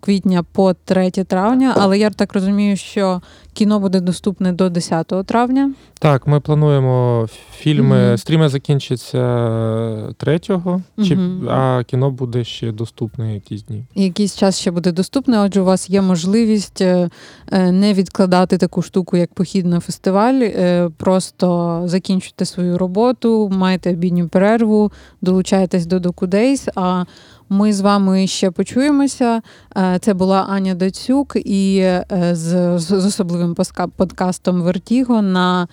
квітня 0.00 0.44
по 0.52 0.74
3 0.74 1.10
травня. 1.10 1.74
Але 1.76 1.98
я 1.98 2.10
так 2.10 2.34
розумію, 2.34 2.76
що 2.76 3.20
Кіно 3.52 3.80
буде 3.80 4.00
доступне 4.00 4.52
до 4.52 4.68
10 4.70 5.12
травня. 5.26 5.72
Так, 5.98 6.26
ми 6.26 6.40
плануємо 6.40 7.28
фільми. 7.56 7.96
mm 7.96 8.18
Стріми 8.18 8.48
закінчаться 8.48 9.18
3-го, 10.24 10.82
mm 10.98 11.50
а 11.50 11.84
кіно 11.84 12.10
буде 12.10 12.44
ще 12.44 12.72
доступне 12.72 13.34
якісь 13.34 13.62
дні. 13.62 13.84
Якийсь 13.94 14.36
час 14.36 14.58
ще 14.58 14.70
буде 14.70 14.92
доступне, 14.92 15.40
отже, 15.40 15.60
у 15.60 15.64
вас 15.64 15.90
є 15.90 16.02
можливість 16.02 16.80
е, 16.80 17.10
е, 17.52 17.72
не 17.72 17.94
відкладати 17.94 18.58
таку 18.58 18.82
штуку, 18.82 19.16
як 19.16 19.34
похід 19.34 19.66
на 19.66 19.80
фестиваль. 19.80 20.40
Е, 20.42 20.90
просто 20.96 21.82
закінчуйте 21.84 22.44
свою 22.44 22.78
роботу, 22.78 23.50
маєте 23.52 23.90
обідню 23.90 24.28
перерву, 24.28 24.92
долучаєтесь 25.22 25.86
до 25.86 25.98
Докудейс. 25.98 26.68
а 26.74 27.04
ми 27.48 27.72
з 27.72 27.80
вами 27.80 28.26
ще 28.26 28.50
почуємося. 28.50 29.40
Це 30.00 30.14
була 30.14 30.46
Аня 30.48 30.74
Доцюк 30.74 31.36
і 31.36 31.90
з, 32.32 32.78
з 32.78 32.92
особливим 32.92 33.54
подкастом 33.96 34.62
Вертіго 34.62 35.22
на 35.22 35.68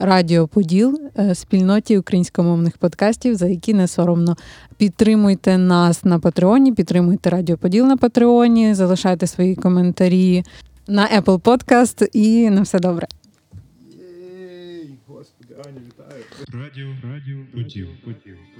Радіо 0.00 0.48
Поділ 0.48 1.00
спільноті 1.34 1.98
українськомовних 1.98 2.78
подкастів, 2.78 3.34
за 3.34 3.46
які 3.46 3.74
не 3.74 3.88
соромно. 3.88 4.36
Підтримуйте 4.76 5.58
нас 5.58 6.04
на 6.04 6.18
Патреоні, 6.18 6.72
підтримуйте 6.72 7.30
Радіо 7.30 7.56
Поділ 7.56 7.86
на 7.86 7.96
Патреоні, 7.96 8.74
залишайте 8.74 9.26
свої 9.26 9.54
коментарі 9.54 10.44
на 10.88 11.08
Apple 11.08 11.40
Podcast 11.40 12.08
і 12.12 12.50
на 12.50 12.62
все 12.62 12.78
добре. 12.78 13.06
Господи, 15.06 15.54
Аня, 15.64 15.80
вітаю. 15.86 16.22
Радіо, 16.52 16.88
радіо, 17.02 17.36
поділ, 17.52 17.64
поділ, 17.64 17.86
поділ, 18.04 18.34
поділ. 18.54 18.55